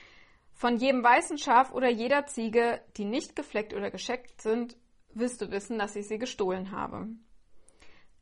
von 0.52 0.76
jedem 0.76 1.02
weißen 1.02 1.38
Schaf 1.38 1.72
oder 1.72 1.88
jeder 1.88 2.26
Ziege, 2.26 2.80
die 2.96 3.04
nicht 3.04 3.36
gefleckt 3.36 3.74
oder 3.74 3.90
gescheckt 3.90 4.40
sind, 4.40 4.76
wirst 5.12 5.40
du 5.40 5.50
wissen, 5.50 5.78
dass 5.78 5.96
ich 5.96 6.08
sie 6.08 6.18
gestohlen 6.18 6.72
habe. 6.72 7.08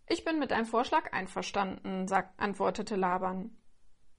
Ich 0.09 0.25
bin 0.25 0.39
mit 0.39 0.51
deinem 0.51 0.67
Vorschlag 0.67 1.13
einverstanden, 1.13 2.07
sagt, 2.09 2.39
antwortete 2.39 2.97
Laban. 2.97 3.57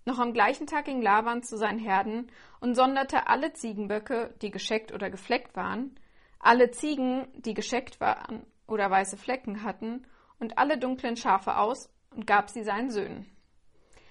Noch 0.06 0.20
am 0.20 0.34
gleichen 0.34 0.68
Tag 0.68 0.86
ging 0.86 1.02
Laban 1.02 1.44
zu 1.44 1.58
seinen 1.58 1.80
Herden 1.80 2.30
und 2.60 2.76
sonderte 2.76 3.28
alle 3.28 3.54
Ziegenböcke, 3.54 4.34
die 4.42 4.52
gescheckt 4.52 4.92
oder 4.92 5.10
gefleckt 5.10 5.56
waren, 5.56 5.98
alle 6.40 6.72
Ziegen, 6.72 7.28
die 7.36 7.54
gescheckt 7.54 8.02
waren 8.02 8.46
oder 8.68 8.90
weiße 8.90 9.18
Flecken 9.18 9.64
hatten, 9.64 10.06
und 10.40 10.58
alle 10.58 10.78
dunklen 10.78 11.16
Schafe 11.16 11.58
aus 11.58 11.90
und 12.12 12.28
gab 12.28 12.50
sie 12.50 12.64
seinen 12.64 12.90
Söhnen. 12.90 13.26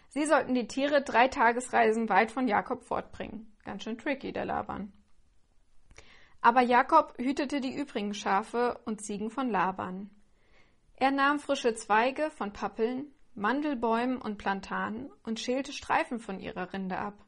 Sie 0.08 0.24
sollten 0.24 0.54
die 0.54 0.66
Tiere 0.66 1.02
drei 1.02 1.28
Tagesreisen 1.28 2.08
weit 2.08 2.30
von 2.30 2.48
Jakob 2.48 2.84
fortbringen. 2.84 3.54
Ganz 3.64 3.82
schön 3.82 3.98
tricky, 3.98 4.32
der 4.32 4.46
Laban. 4.46 4.92
Aber 6.40 6.62
Jakob 6.62 7.14
hütete 7.18 7.60
die 7.60 7.74
übrigen 7.74 8.14
Schafe 8.14 8.80
und 8.84 9.02
Ziegen 9.02 9.30
von 9.30 9.50
Laban. 9.50 10.10
Er 10.96 11.10
nahm 11.10 11.38
frische 11.38 11.74
Zweige 11.74 12.30
von 12.30 12.52
Pappeln, 12.52 13.12
Mandelbäumen 13.34 14.18
und 14.20 14.38
Plantanen 14.38 15.10
und 15.22 15.40
schälte 15.40 15.72
Streifen 15.72 16.20
von 16.20 16.38
ihrer 16.38 16.72
Rinde 16.72 16.98
ab, 16.98 17.24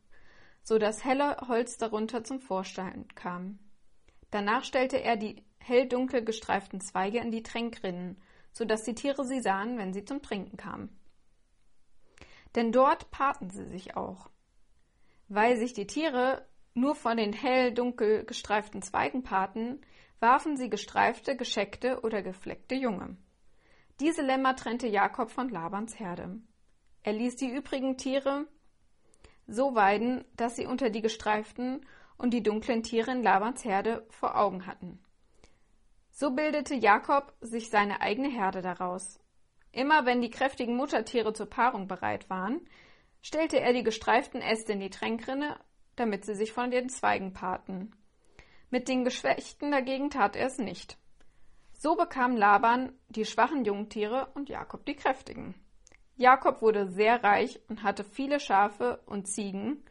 so 0.62 0.78
dass 0.78 1.04
helle 1.04 1.36
Holz 1.48 1.78
darunter 1.78 2.24
zum 2.24 2.40
Vorschein 2.40 3.06
kam. 3.14 3.58
Danach 4.30 4.64
stellte 4.64 5.02
er 5.02 5.16
die 5.16 5.44
hell-dunkel 5.58 6.24
gestreiften 6.24 6.80
Zweige 6.80 7.18
in 7.18 7.30
die 7.30 7.42
Tränkrinnen, 7.42 8.20
sodass 8.52 8.84
die 8.84 8.94
Tiere 8.94 9.24
sie 9.24 9.40
sahen, 9.40 9.78
wenn 9.78 9.92
sie 9.92 10.04
zum 10.04 10.22
Trinken 10.22 10.56
kamen. 10.56 10.90
Denn 12.54 12.70
dort 12.70 13.10
paarten 13.10 13.50
sie 13.50 13.64
sich 13.64 13.96
auch. 13.96 14.30
Weil 15.28 15.56
sich 15.56 15.72
die 15.72 15.86
Tiere 15.86 16.46
nur 16.74 16.94
von 16.94 17.16
den 17.16 17.32
hell-dunkel 17.32 18.24
gestreiften 18.24 18.82
Zweigen 18.82 19.22
paarten, 19.22 19.80
warfen 20.20 20.56
sie 20.56 20.70
gestreifte, 20.70 21.36
gescheckte 21.36 22.00
oder 22.02 22.22
gefleckte 22.22 22.74
Junge. 22.74 23.16
Diese 24.00 24.22
Lämmer 24.22 24.56
trennte 24.56 24.88
Jakob 24.88 25.30
von 25.30 25.48
Labans 25.48 25.98
Herde. 25.98 26.40
Er 27.04 27.12
ließ 27.12 27.36
die 27.36 27.50
übrigen 27.50 27.96
Tiere 27.96 28.46
so 29.46 29.74
weiden, 29.74 30.24
dass 30.36 30.56
sie 30.56 30.66
unter 30.66 30.90
die 30.90 31.02
gestreiften 31.02 31.86
und 32.16 32.30
die 32.30 32.42
dunklen 32.42 32.82
Tiere 32.82 33.12
in 33.12 33.22
Labans 33.22 33.64
Herde 33.64 34.06
vor 34.10 34.36
Augen 34.36 34.66
hatten. 34.66 34.98
So 36.10 36.30
bildete 36.30 36.74
Jakob 36.74 37.34
sich 37.40 37.70
seine 37.70 38.00
eigene 38.00 38.28
Herde 38.28 38.62
daraus. 38.62 39.20
Immer 39.70 40.06
wenn 40.06 40.22
die 40.22 40.30
kräftigen 40.30 40.76
Muttertiere 40.76 41.32
zur 41.32 41.46
Paarung 41.46 41.88
bereit 41.88 42.30
waren, 42.30 42.60
stellte 43.22 43.60
er 43.60 43.72
die 43.72 43.82
gestreiften 43.82 44.40
Äste 44.40 44.72
in 44.72 44.80
die 44.80 44.90
Tränkrinne, 44.90 45.58
damit 45.96 46.24
sie 46.24 46.34
sich 46.34 46.52
von 46.52 46.70
den 46.70 46.88
Zweigen 46.88 47.32
paarten. 47.32 47.94
Mit 48.70 48.88
den 48.88 49.04
Geschwächten 49.04 49.70
dagegen 49.70 50.10
tat 50.10 50.36
er 50.36 50.46
es 50.46 50.58
nicht. 50.58 50.96
So 51.84 51.96
bekam 51.96 52.34
Laban 52.34 52.98
die 53.10 53.26
schwachen 53.26 53.66
Jungtiere 53.66 54.28
und 54.32 54.48
Jakob 54.48 54.86
die 54.86 54.96
kräftigen. 54.96 55.54
Jakob 56.16 56.62
wurde 56.62 56.88
sehr 56.88 57.22
reich 57.22 57.60
und 57.68 57.82
hatte 57.82 58.04
viele 58.04 58.40
Schafe 58.40 59.02
und 59.04 59.28
Ziegen, 59.28 59.84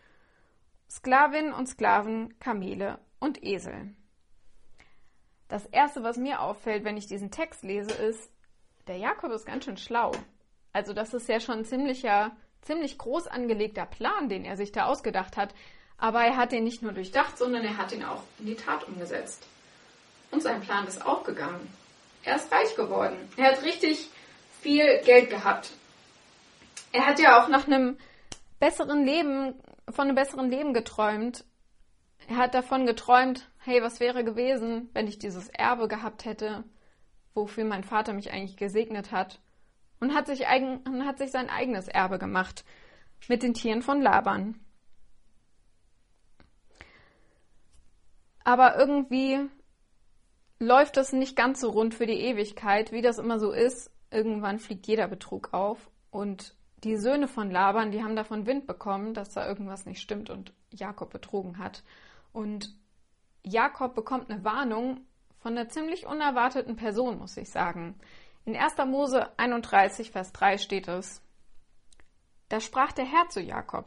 Sklavinnen 0.90 1.54
und 1.54 1.68
Sklaven, 1.68 2.40
Kamele 2.40 2.98
und 3.20 3.44
Esel. 3.44 3.94
Das 5.50 5.68
erste, 5.68 6.02
was 6.02 6.18
mir 6.18 6.42
auffällt, 6.42 6.84
wenn 6.84 6.98
ich 6.98 7.06
diesen 7.06 7.30
Text 7.30 7.62
lese, 7.62 7.94
ist, 7.94 8.32
der 8.88 8.98
Jakob 8.98 9.32
ist 9.32 9.46
ganz 9.46 9.66
schön 9.66 9.78
schlau. 9.78 10.14
Also 10.72 10.94
das 10.94 11.14
ist 11.14 11.30
ja 11.30 11.40
schon 11.40 11.60
ein 11.60 11.66
ziemlicher, 11.66 12.36
ziemlich 12.64 12.98
groß 12.98 13.28
angelegter 13.28 13.86
Plan, 13.86 14.30
den 14.30 14.46
er 14.46 14.58
sich 14.58 14.72
da 14.72 14.88
ausgedacht 14.88 15.38
hat. 15.38 15.54
Aber 16.00 16.24
er 16.24 16.38
hat 16.38 16.54
den 16.54 16.64
nicht 16.64 16.82
nur 16.82 16.94
durchdacht, 16.94 17.38
sondern 17.38 17.64
er 17.64 17.78
hat 17.78 17.92
ihn 17.92 18.04
auch 18.04 18.24
in 18.40 18.48
die 18.48 18.56
Tat 18.56 18.88
umgesetzt. 18.88 19.46
Und 20.32 20.42
sein 20.42 20.62
Plan 20.62 20.88
ist 20.88 21.06
auch 21.06 21.24
gegangen. 21.24 21.83
Er 22.24 22.38
ist 22.38 22.52
reich 22.52 22.76
geworden. 22.76 23.18
Er 23.38 23.52
hat 23.52 23.64
richtig 23.64 24.10
viel 24.62 25.02
Geld 25.04 25.30
gehabt. 25.30 25.72
Er 26.94 27.06
hat 27.06 27.20
ja 27.20 27.42
auch 27.42 27.50
nach 27.50 27.68
einem 27.68 27.98
besseren 28.60 29.06
Leben, 29.06 29.56
von 29.90 30.06
einem 30.08 30.16
besseren 30.16 30.50
Leben 30.50 30.74
geträumt. 30.74 31.44
Er 32.30 32.38
hat 32.38 32.54
davon 32.54 32.86
geträumt, 32.86 33.50
hey, 33.58 33.82
was 33.82 34.00
wäre 34.00 34.24
gewesen, 34.24 34.90
wenn 34.94 35.08
ich 35.08 35.20
dieses 35.20 35.50
Erbe 35.50 35.90
gehabt 35.90 36.24
hätte, 36.24 36.64
wofür 37.34 37.66
mein 37.66 37.84
Vater 37.84 38.14
mich 38.14 38.32
eigentlich 38.32 38.56
gesegnet 38.56 39.12
hat. 39.12 39.42
Und 40.00 40.14
hat 40.14 40.28
sich, 40.28 40.48
eigen, 40.48 41.06
hat 41.06 41.18
sich 41.18 41.32
sein 41.32 41.50
eigenes 41.50 41.88
Erbe 41.88 42.20
gemacht 42.20 42.64
mit 43.28 43.44
den 43.44 43.54
Tieren 43.54 43.82
von 43.82 44.02
Laban. 44.02 44.60
Aber 48.44 48.78
irgendwie 48.78 49.50
läuft 50.66 50.98
das 50.98 51.14
nicht 51.14 51.36
ganz 51.36 51.62
so 51.62 51.70
rund 51.70 51.94
für 51.94 52.06
die 52.06 52.20
Ewigkeit, 52.20 52.92
wie 52.92 53.02
das 53.02 53.18
immer 53.18 53.40
so 53.40 53.52
ist. 53.52 53.92
Irgendwann 54.12 54.60
fliegt 54.60 54.88
jeder 54.88 55.08
Betrug 55.08 55.54
auf 55.54 55.90
und 56.12 56.56
die 56.84 56.98
Söhne 56.98 57.28
von 57.28 57.50
Laban, 57.50 57.92
die 57.92 58.04
haben 58.04 58.16
davon 58.16 58.46
Wind 58.46 58.68
bekommen, 58.68 59.14
dass 59.14 59.34
da 59.34 59.48
irgendwas 59.48 59.86
nicht 59.86 60.02
stimmt 60.02 60.30
und 60.30 60.54
Jakob 60.70 61.12
betrogen 61.12 61.58
hat. 61.58 61.84
Und 62.34 62.76
Jakob 63.44 63.96
bekommt 63.96 64.30
eine 64.30 64.44
Warnung 64.44 65.02
von 65.40 65.58
einer 65.58 65.70
ziemlich 65.70 66.06
unerwarteten 66.06 66.76
Person, 66.76 67.20
muss 67.20 67.38
ich 67.38 67.50
sagen. 67.50 67.96
In 68.46 68.56
1. 68.56 68.76
Mose 68.88 69.28
31, 69.38 70.12
Vers 70.12 70.34
3 70.34 70.58
steht 70.58 70.88
es: 70.88 71.22
Da 72.50 72.60
sprach 72.60 72.92
der 72.92 73.06
Herr 73.06 73.30
zu 73.30 73.42
Jakob: 73.42 73.86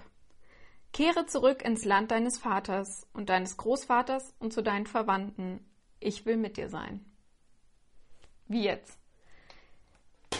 Kehre 0.92 1.26
zurück 1.26 1.62
ins 1.62 1.84
Land 1.84 2.10
deines 2.10 2.38
Vaters 2.38 3.06
und 3.12 3.28
deines 3.28 3.56
Großvaters 3.56 4.34
und 4.38 4.52
zu 4.52 4.62
deinen 4.62 4.86
Verwandten. 4.86 5.60
Ich 6.00 6.26
will 6.26 6.36
mit 6.36 6.56
dir 6.56 6.68
sein. 6.68 7.04
Wie 8.48 8.62
jetzt? 8.62 8.98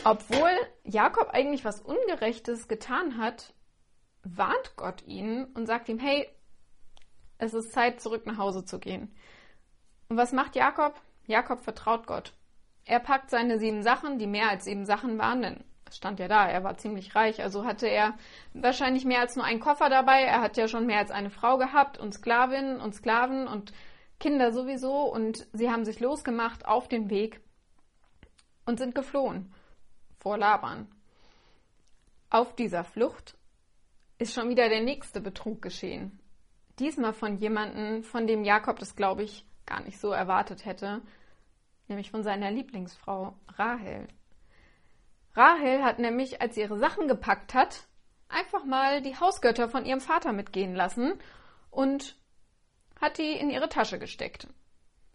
Obwohl 0.04 0.50
Jakob 0.84 1.30
eigentlich 1.30 1.64
was 1.64 1.80
Ungerechtes 1.80 2.68
getan 2.68 3.18
hat, 3.18 3.54
warnt 4.22 4.76
Gott 4.76 5.02
ihn 5.06 5.44
und 5.54 5.66
sagt 5.66 5.88
ihm, 5.88 5.98
hey, 5.98 6.28
es 7.38 7.54
ist 7.54 7.72
Zeit, 7.72 8.00
zurück 8.00 8.26
nach 8.26 8.38
Hause 8.38 8.64
zu 8.64 8.78
gehen. 8.78 9.14
Und 10.08 10.16
was 10.16 10.32
macht 10.32 10.56
Jakob? 10.56 11.00
Jakob 11.26 11.60
vertraut 11.60 12.06
Gott. 12.06 12.32
Er 12.84 13.00
packt 13.00 13.30
seine 13.30 13.58
sieben 13.58 13.82
Sachen, 13.82 14.18
die 14.18 14.28
mehr 14.28 14.48
als 14.48 14.64
sieben 14.64 14.86
Sachen 14.86 15.18
waren, 15.18 15.42
denn 15.42 15.64
es 15.88 15.96
stand 15.96 16.20
ja 16.20 16.28
da, 16.28 16.48
er 16.48 16.64
war 16.64 16.76
ziemlich 16.78 17.14
reich, 17.14 17.42
also 17.42 17.64
hatte 17.64 17.88
er 17.88 18.14
wahrscheinlich 18.54 19.04
mehr 19.04 19.20
als 19.20 19.36
nur 19.36 19.44
einen 19.44 19.60
Koffer 19.60 19.88
dabei. 19.88 20.22
Er 20.22 20.40
hat 20.40 20.56
ja 20.56 20.68
schon 20.68 20.86
mehr 20.86 20.98
als 20.98 21.10
eine 21.10 21.30
Frau 21.30 21.58
gehabt 21.58 21.98
und 21.98 22.12
Sklavinnen 22.12 22.80
und 22.80 22.94
Sklaven 22.94 23.46
und 23.46 23.72
Kinder 24.18 24.52
sowieso 24.52 25.12
und 25.12 25.46
sie 25.52 25.70
haben 25.70 25.85
sich 25.85 26.00
losgemacht 26.00 26.66
auf 26.66 26.88
den 26.88 27.11
Weg 27.11 27.40
und 28.64 28.78
sind 28.78 28.94
geflohen 28.94 29.52
vor 30.18 30.38
Laban. 30.38 30.88
Auf 32.30 32.54
dieser 32.54 32.85
Flucht 32.85 33.37
ist 34.18 34.35
schon 34.35 34.49
wieder 34.49 34.68
der 34.68 34.82
nächste 34.82 35.20
Betrug 35.20 35.62
geschehen. 35.62 36.18
Diesmal 36.78 37.12
von 37.12 37.37
jemandem, 37.37 38.02
von 38.02 38.26
dem 38.26 38.44
Jakob 38.44 38.78
das, 38.78 38.96
glaube 38.96 39.23
ich, 39.23 39.46
gar 39.66 39.80
nicht 39.82 40.00
so 40.00 40.11
erwartet 40.11 40.64
hätte, 40.64 41.02
nämlich 41.88 42.11
von 42.11 42.23
seiner 42.23 42.50
Lieblingsfrau 42.50 43.35
Rahel. 43.56 44.08
Rahel 45.35 45.85
hat 45.85 45.99
nämlich, 45.99 46.40
als 46.40 46.54
sie 46.54 46.62
ihre 46.62 46.78
Sachen 46.78 47.08
gepackt 47.08 47.54
hat, 47.54 47.87
einfach 48.28 48.64
mal 48.64 49.02
die 49.02 49.16
Hausgötter 49.16 49.68
von 49.68 49.85
ihrem 49.85 50.00
Vater 50.00 50.32
mitgehen 50.32 50.75
lassen 50.75 51.14
und 51.70 52.16
hat 53.00 53.18
die 53.18 53.32
in 53.32 53.50
ihre 53.50 53.68
Tasche 53.68 53.98
gesteckt. 53.98 54.48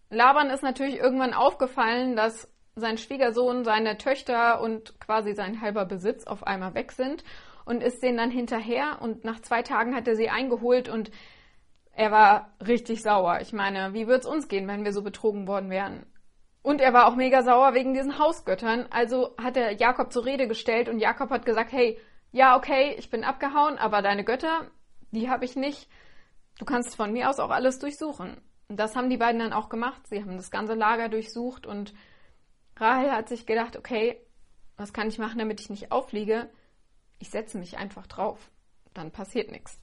Laban 0.09 0.50
ist 0.50 0.63
natürlich 0.63 0.97
irgendwann 0.97 1.33
aufgefallen, 1.33 2.15
dass 2.15 2.50
sein 2.75 2.97
Schwiegersohn, 2.97 3.63
seine 3.63 3.97
Töchter 3.97 4.61
und 4.61 5.00
quasi 5.00 5.33
sein 5.33 5.61
halber 5.61 5.85
Besitz 5.85 6.25
auf 6.25 6.45
einmal 6.45 6.73
weg 6.73 6.91
sind 6.91 7.23
und 7.65 7.83
ist 7.83 8.01
denen 8.01 8.17
dann 8.17 8.31
hinterher 8.31 9.01
und 9.01 9.23
nach 9.23 9.41
zwei 9.41 9.61
Tagen 9.61 9.95
hat 9.95 10.07
er 10.07 10.15
sie 10.15 10.29
eingeholt 10.29 10.89
und 10.89 11.11
er 11.93 12.11
war 12.11 12.53
richtig 12.65 13.01
sauer. 13.01 13.39
Ich 13.41 13.53
meine, 13.53 13.93
wie 13.93 14.07
würde 14.07 14.21
es 14.21 14.25
uns 14.25 14.47
gehen, 14.47 14.67
wenn 14.67 14.85
wir 14.85 14.93
so 14.93 15.01
betrogen 15.01 15.47
worden 15.47 15.69
wären? 15.69 16.05
Und 16.63 16.79
er 16.79 16.93
war 16.93 17.07
auch 17.07 17.15
mega 17.15 17.41
sauer 17.43 17.73
wegen 17.73 17.93
diesen 17.93 18.19
Hausgöttern. 18.19 18.88
Also 18.91 19.35
hat 19.38 19.57
er 19.57 19.73
Jakob 19.73 20.13
zur 20.13 20.25
Rede 20.25 20.47
gestellt 20.47 20.89
und 20.89 21.00
Jakob 21.00 21.29
hat 21.31 21.45
gesagt, 21.45 21.71
hey, 21.71 22.00
ja, 22.31 22.55
okay, 22.55 22.95
ich 22.97 23.09
bin 23.09 23.23
abgehauen, 23.23 23.77
aber 23.77 24.01
deine 24.01 24.23
Götter, 24.23 24.67
die 25.11 25.29
habe 25.29 25.43
ich 25.43 25.55
nicht. 25.55 25.89
Du 26.60 26.65
kannst 26.65 26.96
von 26.96 27.12
mir 27.12 27.29
aus 27.29 27.39
auch 27.39 27.50
alles 27.50 27.79
durchsuchen. 27.79 28.38
Und 28.67 28.77
das 28.77 28.96
haben 28.96 29.10
die 29.10 29.17
beiden 29.17 29.39
dann 29.39 29.53
auch 29.53 29.70
gemacht. 29.70 30.08
Sie 30.08 30.22
haben 30.22 30.38
das 30.38 30.51
ganze 30.51 30.75
Lager 30.75 31.10
durchsucht 31.10 31.65
und 31.65 31.93
Rahel 32.77 33.12
hat 33.12 33.29
sich 33.29 33.46
gedacht, 33.46 33.75
okay, 33.77 34.20
was 34.77 34.93
kann 34.93 35.10
ich 35.10 35.20
machen, 35.20 35.39
damit 35.39 35.60
ich 35.60 35.70
nicht 35.70 35.91
aufliege? 35.91 36.50
Ich 37.20 37.29
setze 37.29 37.58
mich 37.58 37.77
einfach 37.77 38.08
drauf. 38.08 38.50
Dann 38.93 39.12
passiert 39.12 39.51
nichts. 39.51 39.79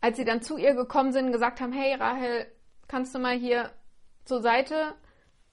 Als 0.00 0.16
sie 0.16 0.24
dann 0.24 0.42
zu 0.42 0.56
ihr 0.56 0.74
gekommen 0.74 1.12
sind 1.12 1.26
und 1.26 1.32
gesagt 1.32 1.60
haben, 1.60 1.72
hey 1.72 1.94
Rahel, 1.94 2.46
kannst 2.88 3.14
du 3.14 3.18
mal 3.18 3.36
hier 3.36 3.72
zur 4.24 4.40
Seite, 4.40 4.94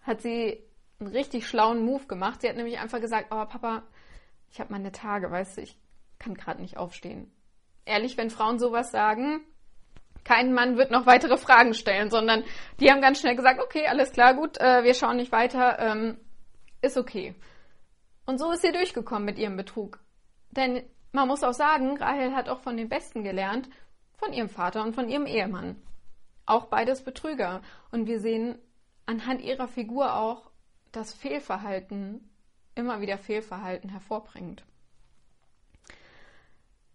hat 0.02 0.22
sie 0.22 0.63
einen 1.00 1.10
richtig 1.10 1.48
schlauen 1.48 1.84
Move 1.84 2.06
gemacht. 2.06 2.42
Sie 2.42 2.50
hat 2.50 2.56
nämlich 2.56 2.80
einfach 2.80 3.02
gesagt, 3.02 3.32
aber 3.32 3.46
Papa, 3.48 3.84
ich 4.50 4.60
habe 4.60 4.72
meine 4.72 4.92
Tage, 4.92 5.32
weißt 5.32 5.58
du, 5.58 5.62
ich 5.62 5.78
kann 6.20 6.36
gerade 6.36 6.62
nicht 6.62 6.78
aufstehen. 6.78 7.32
Ehrlich, 7.86 8.18
wenn 8.18 8.30
Frauen 8.30 8.60
sowas 8.60 8.92
sagen, 8.92 9.42
kein 10.24 10.53
Mann 10.53 10.77
wird 10.77 10.92
noch 10.92 11.06
weitere 11.06 11.38
Fragen 11.38 11.74
stellen, 11.74 12.10
sondern 12.10 12.44
die 12.80 12.92
haben 12.92 13.01
ganz 13.01 13.20
schnell 13.20 13.36
gesagt, 13.36 13.62
okay, 13.62 13.88
alles 13.88 14.12
klar, 14.12 14.34
gut, 14.34 14.58
äh, 14.60 14.84
wir 14.84 14.94
schauen 14.94 15.18
nicht 15.18 15.32
weiter. 15.32 15.80
Ähm, 15.80 16.18
ist 16.82 16.98
okay. 16.98 17.36
Und 18.25 18.39
so 18.39 18.51
ist 18.51 18.62
sie 18.62 18.72
durchgekommen 18.72 19.25
mit 19.25 19.38
ihrem 19.38 19.58
Betrug. 19.58 20.00
Denn 20.51 20.84
man 21.12 21.27
muss 21.27 21.44
auch 21.44 21.53
sagen, 21.53 21.98
Rahel 21.98 22.36
hat 22.36 22.50
auch 22.50 22.62
von 22.62 22.77
den 22.77 22.89
Besten 22.89 23.24
gelernt, 23.24 23.70
von 24.18 24.34
ihrem 24.34 24.50
Vater 24.50 24.84
und 24.84 24.94
von 24.96 25.10
ihrem 25.10 25.25
Ehemann. 25.25 25.82
Auch 26.46 26.65
beides 26.65 27.03
Betrüger. 27.03 27.62
Und 27.92 28.08
wir 28.08 28.20
sehen 28.20 28.58
anhand 29.06 29.42
ihrer 29.42 29.68
Figur 29.68 30.15
auch, 30.15 30.50
dass 30.92 31.13
Fehlverhalten 31.13 32.30
immer 32.75 33.01
wieder 33.01 33.18
Fehlverhalten 33.18 33.89
hervorbringt. 33.89 34.63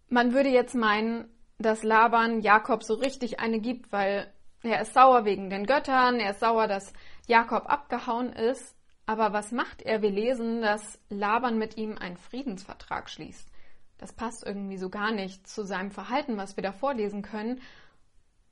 Man 0.09 0.33
würde 0.33 0.49
jetzt 0.49 0.75
meinen, 0.75 1.29
dass 1.59 1.83
Laban 1.83 2.41
Jakob 2.41 2.83
so 2.83 2.95
richtig 2.95 3.39
eine 3.39 3.59
gibt, 3.59 3.91
weil 3.91 4.31
er 4.63 4.81
ist 4.81 4.93
sauer 4.93 5.25
wegen 5.25 5.49
den 5.49 5.65
Göttern, 5.65 6.19
er 6.19 6.31
ist 6.31 6.39
sauer, 6.39 6.67
dass 6.67 6.93
Jakob 7.27 7.69
abgehauen 7.69 8.33
ist. 8.33 8.75
Aber 9.05 9.33
was 9.33 9.51
macht 9.51 9.81
er? 9.81 10.01
Wir 10.01 10.11
lesen, 10.11 10.61
dass 10.61 10.99
Laban 11.09 11.57
mit 11.57 11.77
ihm 11.77 11.97
einen 11.97 12.17
Friedensvertrag 12.17 13.09
schließt. 13.09 13.49
Das 13.97 14.13
passt 14.13 14.45
irgendwie 14.45 14.77
so 14.77 14.89
gar 14.89 15.11
nicht 15.11 15.47
zu 15.47 15.63
seinem 15.63 15.91
Verhalten, 15.91 16.37
was 16.37 16.55
wir 16.55 16.63
da 16.63 16.71
vorlesen 16.71 17.21
können. 17.21 17.61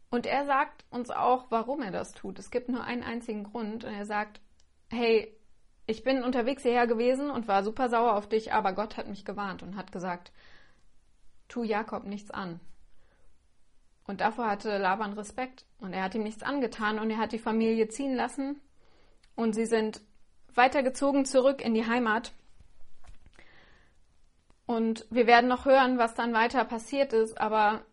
Und 0.10 0.26
er 0.26 0.46
sagt 0.46 0.84
uns 0.90 1.10
auch, 1.10 1.46
warum 1.50 1.82
er 1.82 1.92
das 1.92 2.12
tut. 2.14 2.40
Es 2.40 2.52
gibt 2.52 2.70
nur 2.70 2.84
einen 2.84 3.04
einzigen 3.04 3.44
Grund. 3.44 3.84
Und 3.84 3.94
er 3.94 4.06
sagt, 4.06 4.42
hey, 4.90 5.34
ich 5.86 6.04
bin 6.04 6.24
unterwegs 6.24 6.64
hierher 6.64 6.88
gewesen 6.88 7.30
und 7.30 7.48
war 7.48 7.64
super 7.64 7.88
sauer 7.88 8.16
auf 8.16 8.28
dich, 8.28 8.52
aber 8.52 8.74
Gott 8.74 8.98
hat 8.98 9.08
mich 9.08 9.24
gewarnt 9.24 9.64
und 9.64 9.78
hat 9.78 9.92
gesagt, 9.92 10.32
tu 11.48 11.64
Jakob 11.64 12.06
nichts 12.06 12.32
an. 12.32 12.60
Und 14.08 14.22
davor 14.22 14.48
hatte 14.48 14.78
Laban 14.78 15.14
Respekt 15.14 15.66
und 15.80 15.94
er 15.94 16.04
hat 16.04 16.16
ihm 16.16 16.24
nichts 16.24 16.42
angetan 16.42 16.98
und 16.98 17.12
er 17.12 17.18
hat 17.18 17.34
die 17.34 17.40
Familie 17.40 17.90
ziehen 17.90 18.16
lassen 18.16 18.60
und 19.36 19.54
sie 19.54 19.66
sind 19.66 20.02
weitergezogen 20.56 21.26
zurück 21.26 21.62
in 21.62 21.74
die 21.74 21.86
Heimat. 21.86 22.32
Und 24.66 25.06
wir 25.10 25.28
werden 25.28 25.48
noch 25.50 25.66
hören, 25.66 25.98
was 25.98 26.16
dann 26.16 26.34
weiter 26.34 26.64
passiert 26.66 27.14
ist, 27.14 27.40
aber 27.40 27.86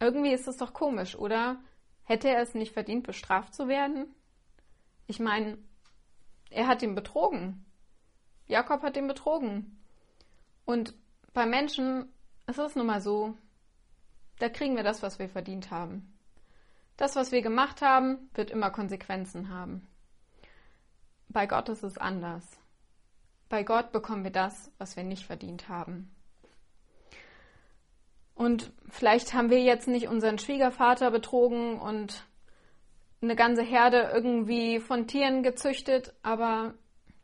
irgendwie 0.00 0.32
ist 0.32 0.48
es 0.48 0.58
doch 0.58 0.72
komisch, 0.72 1.16
oder? 1.16 1.58
Hätte 2.04 2.28
er 2.28 2.40
es 2.40 2.54
nicht 2.54 2.72
verdient, 2.72 3.06
bestraft 3.06 3.54
zu 3.54 3.68
werden? 3.68 4.14
Ich 5.06 5.18
meine, 5.18 5.58
er 6.50 6.66
hat 6.66 6.82
ihn 6.82 6.94
betrogen. 6.94 7.64
Jakob 8.46 8.82
hat 8.82 8.96
ihn 8.96 9.08
betrogen. 9.08 9.82
Und 10.64 10.94
bei 11.32 11.46
Menschen 11.46 12.12
ist 12.46 12.58
es 12.58 12.76
nun 12.76 12.86
mal 12.86 13.00
so, 13.00 13.36
da 14.38 14.48
kriegen 14.48 14.76
wir 14.76 14.82
das, 14.82 15.02
was 15.02 15.18
wir 15.18 15.28
verdient 15.28 15.70
haben. 15.70 16.12
Das, 16.96 17.16
was 17.16 17.32
wir 17.32 17.42
gemacht 17.42 17.82
haben, 17.82 18.30
wird 18.34 18.50
immer 18.50 18.70
Konsequenzen 18.70 19.50
haben. 19.50 19.86
Bei 21.28 21.46
Gott 21.46 21.68
ist 21.68 21.82
es 21.82 21.98
anders. 21.98 22.44
Bei 23.48 23.62
Gott 23.62 23.92
bekommen 23.92 24.24
wir 24.24 24.30
das, 24.30 24.72
was 24.78 24.96
wir 24.96 25.04
nicht 25.04 25.26
verdient 25.26 25.68
haben. 25.68 26.10
Und 28.34 28.72
vielleicht 28.90 29.34
haben 29.34 29.50
wir 29.50 29.62
jetzt 29.62 29.88
nicht 29.88 30.08
unseren 30.08 30.38
Schwiegervater 30.38 31.10
betrogen 31.10 31.78
und 31.78 32.26
eine 33.22 33.34
ganze 33.34 33.62
Herde 33.62 34.10
irgendwie 34.12 34.78
von 34.78 35.06
Tieren 35.06 35.42
gezüchtet, 35.42 36.14
aber 36.22 36.74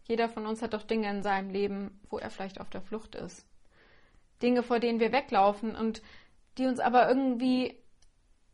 jeder 0.04 0.28
von 0.28 0.46
uns 0.46 0.62
hat 0.62 0.72
doch 0.72 0.82
Dinge 0.82 1.10
in 1.10 1.22
seinem 1.22 1.50
Leben, 1.50 2.00
wo 2.08 2.18
er 2.18 2.30
vielleicht 2.30 2.60
auf 2.60 2.70
der 2.70 2.80
Flucht 2.80 3.14
ist. 3.14 3.46
Dinge, 4.42 4.62
vor 4.62 4.80
denen 4.80 5.00
wir 5.00 5.12
weglaufen 5.12 5.76
und 5.76 6.02
die 6.58 6.66
uns 6.66 6.80
aber 6.80 7.08
irgendwie, 7.08 7.78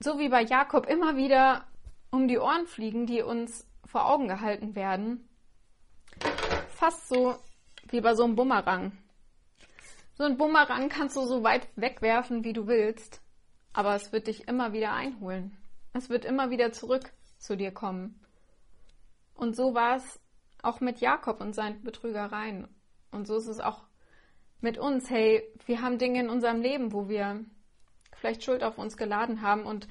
so 0.00 0.18
wie 0.18 0.28
bei 0.28 0.42
Jakob, 0.42 0.86
immer 0.86 1.16
wieder 1.16 1.66
um 2.10 2.28
die 2.28 2.38
Ohren 2.38 2.66
fliegen, 2.66 3.06
die 3.06 3.22
uns 3.22 3.66
vor 3.84 4.06
Augen 4.08 4.28
gehalten 4.28 4.74
werden. 4.74 5.28
Fast 6.68 7.08
so 7.08 7.36
wie 7.88 8.00
bei 8.00 8.14
so 8.14 8.24
einem 8.24 8.36
Bumerang. 8.36 8.92
So 10.14 10.24
ein 10.24 10.36
Bumerang 10.36 10.88
kannst 10.88 11.16
du 11.16 11.24
so 11.24 11.42
weit 11.42 11.68
wegwerfen, 11.76 12.44
wie 12.44 12.52
du 12.52 12.66
willst, 12.66 13.20
aber 13.72 13.94
es 13.94 14.12
wird 14.12 14.26
dich 14.26 14.48
immer 14.48 14.72
wieder 14.72 14.92
einholen. 14.92 15.56
Es 15.92 16.10
wird 16.10 16.24
immer 16.24 16.50
wieder 16.50 16.72
zurück 16.72 17.12
zu 17.38 17.56
dir 17.56 17.72
kommen. 17.72 18.20
Und 19.34 19.54
so 19.54 19.74
war 19.74 19.96
es 19.96 20.20
auch 20.62 20.80
mit 20.80 21.00
Jakob 21.00 21.40
und 21.40 21.54
seinen 21.54 21.82
Betrügereien. 21.82 22.68
Und 23.10 23.26
so 23.26 23.36
ist 23.36 23.46
es 23.46 23.60
auch 23.60 23.84
mit 24.60 24.76
uns. 24.76 25.08
Hey, 25.08 25.42
wir 25.66 25.80
haben 25.80 25.98
Dinge 25.98 26.20
in 26.20 26.28
unserem 26.28 26.60
Leben, 26.60 26.92
wo 26.92 27.08
wir 27.08 27.44
vielleicht 28.18 28.44
Schuld 28.44 28.62
auf 28.62 28.78
uns 28.78 28.96
geladen 28.96 29.42
haben. 29.42 29.64
Und 29.64 29.88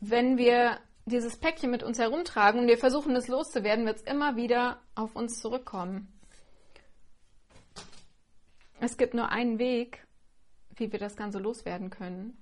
wenn 0.00 0.38
wir 0.38 0.78
dieses 1.06 1.36
Päckchen 1.36 1.70
mit 1.70 1.82
uns 1.82 1.98
herumtragen 1.98 2.60
und 2.60 2.66
wir 2.66 2.78
versuchen 2.78 3.16
es 3.16 3.28
loszuwerden, 3.28 3.86
wird 3.86 3.96
es 3.96 4.02
immer 4.02 4.36
wieder 4.36 4.80
auf 4.94 5.16
uns 5.16 5.40
zurückkommen. 5.40 6.12
Es 8.80 8.96
gibt 8.96 9.14
nur 9.14 9.30
einen 9.30 9.58
Weg, 9.58 10.06
wie 10.76 10.92
wir 10.92 10.98
das 10.98 11.16
Ganze 11.16 11.38
loswerden 11.38 11.90
können. 11.90 12.36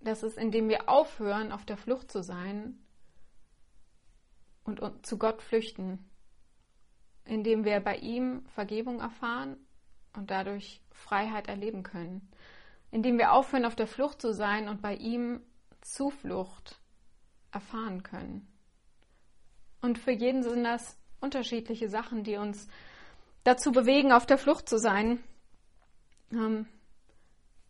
Das 0.00 0.22
ist, 0.22 0.36
indem 0.36 0.68
wir 0.68 0.88
aufhören, 0.88 1.50
auf 1.50 1.64
der 1.64 1.76
Flucht 1.76 2.10
zu 2.12 2.22
sein 2.22 2.78
und, 4.64 5.06
zu 5.06 5.18
Gott 5.18 5.42
flüchten. 5.42 6.10
Indem 7.24 7.64
wir 7.64 7.80
bei 7.80 7.96
ihm 7.96 8.46
Vergebung 8.54 9.00
erfahren 9.00 9.56
und 10.14 10.30
dadurch 10.30 10.82
Freiheit 10.90 11.48
erleben 11.48 11.82
können. 11.82 12.30
Indem 12.90 13.18
wir 13.18 13.32
aufhören, 13.32 13.64
auf 13.64 13.76
der 13.76 13.86
Flucht 13.86 14.20
zu 14.20 14.32
sein 14.32 14.68
und 14.68 14.80
bei 14.80 14.94
ihm 14.94 15.40
Zuflucht 15.80 16.80
erfahren 17.52 18.02
können. 18.02 18.46
Und 19.80 19.98
für 19.98 20.10
jeden 20.10 20.42
sind 20.42 20.64
das 20.64 20.98
unterschiedliche 21.20 21.88
Sachen, 21.88 22.24
die 22.24 22.36
uns 22.36 22.68
dazu 23.44 23.72
bewegen, 23.72 24.12
auf 24.12 24.26
der 24.26 24.38
Flucht 24.38 24.68
zu 24.68 24.78
sein. 24.78 25.22
Ähm, 26.32 26.66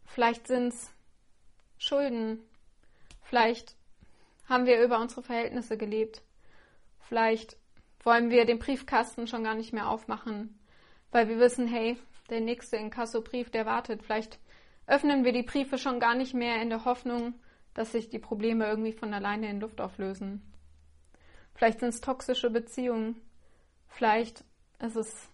vielleicht 0.06 0.46
sind 0.46 0.68
es 0.68 0.90
Schulden. 1.78 2.40
Vielleicht 3.22 3.76
haben 4.48 4.66
wir 4.66 4.82
über 4.82 5.00
unsere 5.00 5.22
Verhältnisse 5.22 5.76
gelebt. 5.76 6.22
Vielleicht 7.00 7.56
wollen 8.02 8.30
wir 8.30 8.44
den 8.44 8.58
Briefkasten 8.58 9.26
schon 9.26 9.44
gar 9.44 9.54
nicht 9.54 9.72
mehr 9.72 9.88
aufmachen, 9.88 10.58
weil 11.10 11.28
wir 11.28 11.38
wissen, 11.38 11.66
hey, 11.66 11.98
der 12.30 12.40
nächste 12.40 12.76
Inkassobrief, 12.76 13.50
der 13.50 13.66
wartet. 13.66 14.02
Vielleicht 14.02 14.38
öffnen 14.88 15.24
wir 15.24 15.32
die 15.32 15.42
Briefe 15.44 15.78
schon 15.78 16.00
gar 16.00 16.16
nicht 16.16 16.34
mehr 16.34 16.60
in 16.60 16.70
der 16.70 16.84
Hoffnung, 16.84 17.34
dass 17.74 17.92
sich 17.92 18.08
die 18.08 18.18
Probleme 18.18 18.66
irgendwie 18.66 18.92
von 18.92 19.14
alleine 19.14 19.48
in 19.48 19.60
Luft 19.60 19.80
auflösen. 19.80 20.42
Vielleicht 21.54 21.80
sind 21.80 21.90
es 21.90 22.00
toxische 22.00 22.50
Beziehungen. 22.50 23.20
Vielleicht 23.86 24.44
ist 24.80 24.96
es 24.96 25.28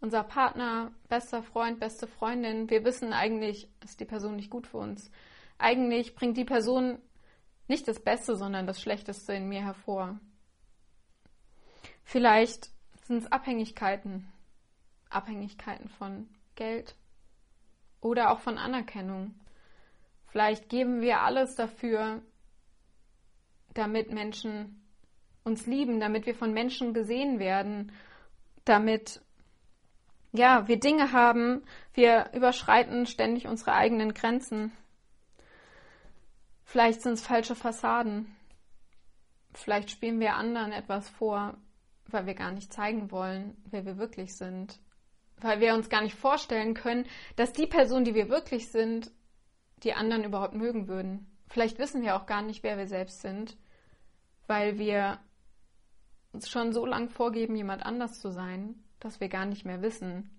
unser 0.00 0.22
Partner, 0.22 0.92
bester 1.08 1.42
Freund, 1.42 1.80
beste 1.80 2.06
Freundin, 2.06 2.70
wir 2.70 2.84
wissen 2.84 3.12
eigentlich, 3.12 3.68
ist 3.82 4.00
die 4.00 4.04
Person 4.04 4.36
nicht 4.36 4.50
gut 4.50 4.66
für 4.66 4.78
uns. 4.78 5.10
Eigentlich 5.58 6.14
bringt 6.14 6.36
die 6.36 6.44
Person 6.44 6.98
nicht 7.68 7.86
das 7.86 8.00
Beste, 8.00 8.36
sondern 8.36 8.66
das 8.66 8.80
Schlechteste 8.80 9.32
in 9.34 9.48
mir 9.48 9.62
hervor. 9.62 10.18
Vielleicht 12.02 12.70
sind 13.04 13.18
es 13.18 13.32
Abhängigkeiten, 13.32 14.30
Abhängigkeiten 15.08 15.88
von 15.88 16.28
Geld 16.54 16.96
oder 18.00 18.30
auch 18.30 18.40
von 18.40 18.58
Anerkennung. 18.58 19.34
Vielleicht 20.26 20.68
geben 20.68 21.00
wir 21.00 21.20
alles 21.20 21.56
dafür, 21.56 22.22
damit 23.74 24.12
Menschen 24.12 24.80
uns 25.44 25.66
lieben, 25.66 26.00
damit 26.00 26.26
wir 26.26 26.34
von 26.34 26.52
Menschen 26.52 26.94
gesehen 26.94 27.38
werden, 27.38 27.92
damit 28.64 29.20
ja, 30.32 30.68
wir 30.68 30.78
Dinge 30.78 31.12
haben, 31.12 31.64
wir 31.92 32.30
überschreiten 32.34 33.06
ständig 33.06 33.48
unsere 33.48 33.72
eigenen 33.72 34.14
Grenzen. 34.14 34.72
Vielleicht 36.64 37.02
sind 37.02 37.14
es 37.14 37.26
falsche 37.26 37.56
Fassaden. 37.56 38.36
Vielleicht 39.54 39.90
spielen 39.90 40.20
wir 40.20 40.36
anderen 40.36 40.70
etwas 40.70 41.08
vor, 41.08 41.56
weil 42.06 42.26
wir 42.26 42.34
gar 42.34 42.52
nicht 42.52 42.72
zeigen 42.72 43.10
wollen, 43.10 43.56
wer 43.64 43.84
wir 43.84 43.98
wirklich 43.98 44.36
sind. 44.36 44.78
Weil 45.40 45.60
wir 45.60 45.74
uns 45.74 45.88
gar 45.88 46.02
nicht 46.02 46.14
vorstellen 46.14 46.74
können, 46.74 47.06
dass 47.36 47.52
die 47.52 47.66
Person, 47.66 48.04
die 48.04 48.14
wir 48.14 48.28
wirklich 48.28 48.68
sind, 48.68 49.10
die 49.82 49.94
anderen 49.94 50.24
überhaupt 50.24 50.54
mögen 50.54 50.88
würden. 50.88 51.26
Vielleicht 51.48 51.78
wissen 51.78 52.02
wir 52.02 52.16
auch 52.16 52.26
gar 52.26 52.42
nicht, 52.42 52.62
wer 52.62 52.78
wir 52.78 52.86
selbst 52.86 53.22
sind, 53.22 53.56
weil 54.46 54.78
wir 54.78 55.18
uns 56.32 56.48
schon 56.48 56.72
so 56.72 56.86
lang 56.86 57.08
vorgeben, 57.08 57.56
jemand 57.56 57.84
anders 57.84 58.20
zu 58.20 58.30
sein, 58.30 58.82
dass 59.00 59.20
wir 59.20 59.28
gar 59.28 59.46
nicht 59.46 59.64
mehr 59.64 59.82
wissen, 59.82 60.30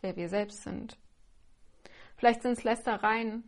wer 0.00 0.16
wir 0.16 0.28
selbst 0.28 0.62
sind. 0.62 0.98
Vielleicht 2.16 2.42
sind 2.42 2.52
es 2.52 2.64
Lästereien, 2.64 3.44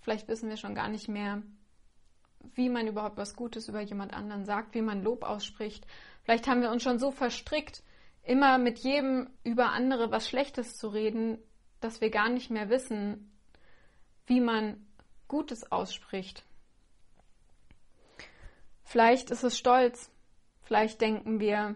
vielleicht 0.00 0.28
wissen 0.28 0.48
wir 0.48 0.56
schon 0.56 0.74
gar 0.74 0.88
nicht 0.88 1.08
mehr, 1.08 1.42
wie 2.54 2.68
man 2.68 2.86
überhaupt 2.86 3.16
was 3.16 3.34
Gutes 3.34 3.68
über 3.68 3.80
jemand 3.80 4.12
anderen 4.12 4.44
sagt, 4.44 4.74
wie 4.74 4.82
man 4.82 5.02
Lob 5.02 5.24
ausspricht. 5.24 5.86
Vielleicht 6.22 6.46
haben 6.46 6.60
wir 6.60 6.70
uns 6.70 6.82
schon 6.82 6.98
so 6.98 7.10
verstrickt, 7.10 7.82
immer 8.24 8.58
mit 8.58 8.78
jedem 8.78 9.28
über 9.44 9.70
andere 9.70 10.10
was 10.10 10.28
Schlechtes 10.28 10.76
zu 10.76 10.88
reden, 10.88 11.38
dass 11.80 12.00
wir 12.00 12.10
gar 12.10 12.28
nicht 12.28 12.50
mehr 12.50 12.70
wissen, 12.70 13.30
wie 14.26 14.40
man 14.40 14.86
Gutes 15.28 15.70
ausspricht. 15.70 16.44
Vielleicht 18.82 19.30
ist 19.30 19.44
es 19.44 19.58
Stolz. 19.58 20.10
Vielleicht 20.62 21.00
denken 21.00 21.40
wir, 21.40 21.74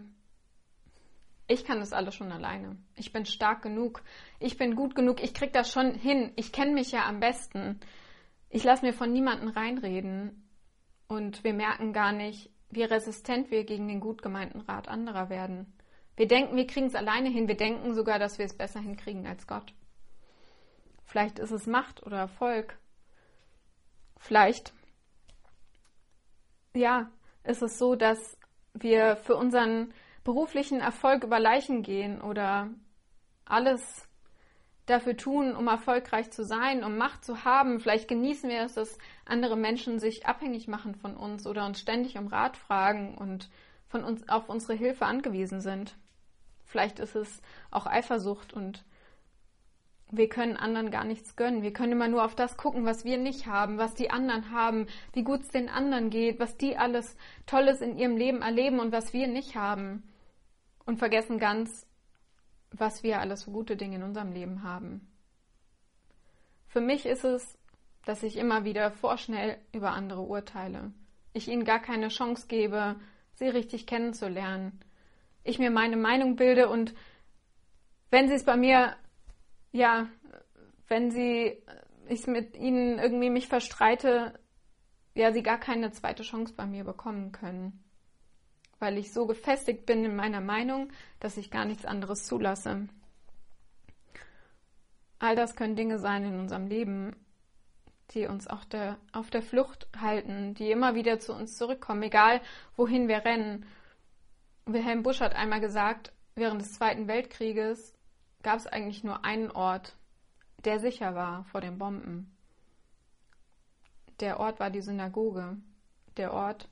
ich 1.46 1.64
kann 1.64 1.80
das 1.80 1.92
alles 1.92 2.14
schon 2.14 2.32
alleine. 2.32 2.76
Ich 2.96 3.12
bin 3.12 3.26
stark 3.26 3.62
genug. 3.62 4.02
Ich 4.38 4.56
bin 4.56 4.76
gut 4.76 4.94
genug. 4.94 5.22
Ich 5.22 5.34
krieg 5.34 5.52
das 5.52 5.70
schon 5.70 5.94
hin. 5.94 6.32
Ich 6.36 6.52
kenne 6.52 6.72
mich 6.72 6.92
ja 6.92 7.06
am 7.06 7.20
besten. 7.20 7.80
Ich 8.50 8.64
lasse 8.64 8.84
mir 8.84 8.92
von 8.92 9.12
niemandem 9.12 9.48
reinreden. 9.48 10.48
Und 11.06 11.44
wir 11.44 11.54
merken 11.54 11.92
gar 11.92 12.12
nicht, 12.12 12.50
wie 12.70 12.82
resistent 12.82 13.50
wir 13.50 13.64
gegen 13.64 13.88
den 13.88 14.00
gut 14.00 14.22
gemeinten 14.22 14.60
Rat 14.60 14.88
anderer 14.88 15.30
werden. 15.30 15.72
Wir 16.18 16.26
denken, 16.26 16.56
wir 16.56 16.66
kriegen 16.66 16.88
es 16.88 16.96
alleine 16.96 17.28
hin. 17.28 17.46
Wir 17.46 17.56
denken 17.56 17.94
sogar, 17.94 18.18
dass 18.18 18.38
wir 18.38 18.44
es 18.44 18.56
besser 18.56 18.80
hinkriegen 18.80 19.24
als 19.24 19.46
Gott. 19.46 19.72
Vielleicht 21.04 21.38
ist 21.38 21.52
es 21.52 21.68
Macht 21.68 22.04
oder 22.04 22.18
Erfolg. 22.18 22.76
Vielleicht, 24.16 24.72
ja, 26.74 27.08
ist 27.44 27.62
es 27.62 27.78
so, 27.78 27.94
dass 27.94 28.36
wir 28.74 29.14
für 29.14 29.36
unseren 29.36 29.94
beruflichen 30.24 30.80
Erfolg 30.80 31.22
über 31.22 31.38
Leichen 31.38 31.84
gehen 31.84 32.20
oder 32.20 32.68
alles 33.44 34.08
dafür 34.86 35.16
tun, 35.16 35.54
um 35.54 35.68
erfolgreich 35.68 36.32
zu 36.32 36.42
sein, 36.44 36.82
um 36.82 36.96
Macht 36.96 37.24
zu 37.24 37.44
haben. 37.44 37.78
Vielleicht 37.78 38.08
genießen 38.08 38.50
wir 38.50 38.62
es, 38.62 38.74
dass 38.74 38.98
andere 39.24 39.56
Menschen 39.56 40.00
sich 40.00 40.26
abhängig 40.26 40.66
machen 40.66 40.96
von 40.96 41.16
uns 41.16 41.46
oder 41.46 41.64
uns 41.64 41.78
ständig 41.78 42.18
um 42.18 42.26
Rat 42.26 42.56
fragen 42.56 43.16
und 43.16 43.48
von 43.86 44.02
uns 44.02 44.28
auf 44.28 44.48
unsere 44.48 44.74
Hilfe 44.74 45.06
angewiesen 45.06 45.60
sind. 45.60 45.96
Vielleicht 46.68 47.00
ist 47.00 47.16
es 47.16 47.40
auch 47.70 47.86
Eifersucht 47.86 48.52
und 48.52 48.84
wir 50.10 50.28
können 50.28 50.56
anderen 50.56 50.90
gar 50.90 51.04
nichts 51.04 51.34
gönnen. 51.34 51.62
Wir 51.62 51.72
können 51.72 51.92
immer 51.92 52.08
nur 52.08 52.24
auf 52.24 52.34
das 52.34 52.56
gucken, 52.56 52.84
was 52.84 53.04
wir 53.04 53.18
nicht 53.18 53.46
haben, 53.46 53.78
was 53.78 53.94
die 53.94 54.10
anderen 54.10 54.52
haben, 54.52 54.86
wie 55.12 55.22
gut 55.22 55.40
es 55.40 55.48
den 55.48 55.68
anderen 55.68 56.10
geht, 56.10 56.38
was 56.38 56.56
die 56.56 56.76
alles 56.76 57.16
Tolles 57.46 57.80
in 57.80 57.98
ihrem 57.98 58.16
Leben 58.16 58.42
erleben 58.42 58.80
und 58.80 58.92
was 58.92 59.12
wir 59.12 59.28
nicht 59.28 59.56
haben. 59.56 60.02
Und 60.84 60.98
vergessen 60.98 61.38
ganz, 61.38 61.86
was 62.70 63.02
wir 63.02 63.20
alles 63.20 63.44
für 63.44 63.50
gute 63.50 63.76
Dinge 63.76 63.96
in 63.96 64.02
unserem 64.02 64.32
Leben 64.32 64.62
haben. 64.62 65.06
Für 66.66 66.80
mich 66.80 67.06
ist 67.06 67.24
es, 67.24 67.58
dass 68.04 68.22
ich 68.22 68.36
immer 68.36 68.64
wieder 68.64 68.90
vorschnell 68.90 69.58
über 69.72 69.92
andere 69.92 70.22
urteile. 70.22 70.92
Ich 71.32 71.48
ihnen 71.48 71.64
gar 71.64 71.80
keine 71.80 72.08
Chance 72.08 72.46
gebe, 72.46 72.96
sie 73.34 73.48
richtig 73.48 73.86
kennenzulernen. 73.86 74.80
Ich 75.48 75.58
mir 75.58 75.70
meine 75.70 75.96
Meinung 75.96 76.36
bilde 76.36 76.68
und 76.68 76.94
wenn 78.10 78.28
sie 78.28 78.34
es 78.34 78.44
bei 78.44 78.56
mir 78.56 78.94
ja, 79.72 80.08
wenn 80.88 81.10
sie, 81.10 81.46
äh, 81.46 81.62
ich 82.08 82.26
mit 82.26 82.56
ihnen 82.56 82.98
irgendwie 82.98 83.30
mich 83.30 83.48
verstreite, 83.48 84.38
ja, 85.14 85.32
sie 85.32 85.42
gar 85.42 85.58
keine 85.58 85.90
zweite 85.92 86.22
Chance 86.22 86.54
bei 86.56 86.66
mir 86.66 86.84
bekommen 86.84 87.32
können. 87.32 87.84
Weil 88.78 88.96
ich 88.96 89.12
so 89.12 89.26
gefestigt 89.26 89.86
bin 89.86 90.04
in 90.04 90.14
meiner 90.14 90.40
Meinung, 90.40 90.90
dass 91.18 91.36
ich 91.36 91.50
gar 91.50 91.64
nichts 91.64 91.84
anderes 91.84 92.26
zulasse. 92.26 92.88
All 95.18 95.34
das 95.34 95.56
können 95.56 95.74
Dinge 95.74 95.98
sein 95.98 96.24
in 96.24 96.38
unserem 96.38 96.68
Leben, 96.68 97.16
die 98.12 98.26
uns 98.26 98.46
auch 98.46 98.64
der, 98.64 98.96
auf 99.12 99.30
der 99.30 99.42
Flucht 99.42 99.88
halten, 100.00 100.54
die 100.54 100.70
immer 100.70 100.94
wieder 100.94 101.18
zu 101.18 101.34
uns 101.34 101.56
zurückkommen, 101.56 102.04
egal 102.04 102.40
wohin 102.76 103.08
wir 103.08 103.24
rennen. 103.24 103.66
Wilhelm 104.70 105.02
Busch 105.02 105.20
hat 105.20 105.34
einmal 105.34 105.60
gesagt, 105.60 106.12
während 106.34 106.60
des 106.60 106.74
Zweiten 106.74 107.08
Weltkrieges, 107.08 107.94
gab 108.42 108.58
es 108.58 108.66
eigentlich 108.66 109.02
nur 109.02 109.24
einen 109.24 109.50
Ort, 109.50 109.96
der 110.64 110.78
sicher 110.78 111.14
war 111.14 111.44
vor 111.44 111.62
den 111.62 111.78
Bomben. 111.78 112.36
Der 114.20 114.38
Ort 114.38 114.60
war 114.60 114.68
die 114.68 114.82
Synagoge, 114.82 115.56
der 116.18 116.34
Ort, 116.34 116.68